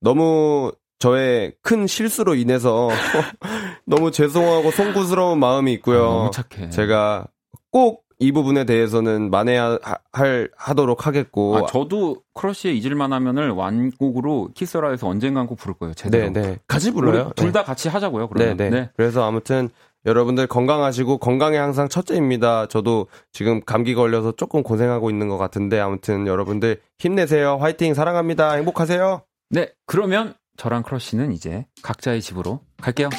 [0.00, 2.88] 너무 저의 큰 실수로 인해서
[3.86, 6.02] 너무 죄송하고 송구스러운 마음이 아, 있고요.
[6.02, 6.70] 너무 착해.
[6.70, 7.26] 제가
[7.70, 9.78] 꼭 이 부분에 대해서는 만회할
[10.12, 15.94] 할- 하도록 하겠고 아, 저도 크러쉬의 잊을만하면을 완곡으로 키스라에서 언젠간 꼭 부를 거예요.
[15.94, 16.30] 제대로.
[16.32, 16.58] 네, 네.
[16.66, 17.30] 같이 불러요.
[17.36, 18.28] 둘 다 같이 하자고요.
[18.28, 18.56] 그러면.
[18.56, 18.90] 네, 네.
[18.96, 19.68] 그래서 아무튼
[20.04, 22.66] 여러분들 건강하시고 건강이 항상 첫째입니다.
[22.66, 27.56] 저도 지금 감기 걸려서 조금 고생하고 있는 것 같은데 아무튼 여러분들 힘내세요.
[27.60, 28.52] 화이팅 사랑합니다.
[28.54, 29.22] 행복하세요.
[29.50, 33.10] 네, 그러면 저랑 크러쉬는 이제 각자의 집으로 갈게요.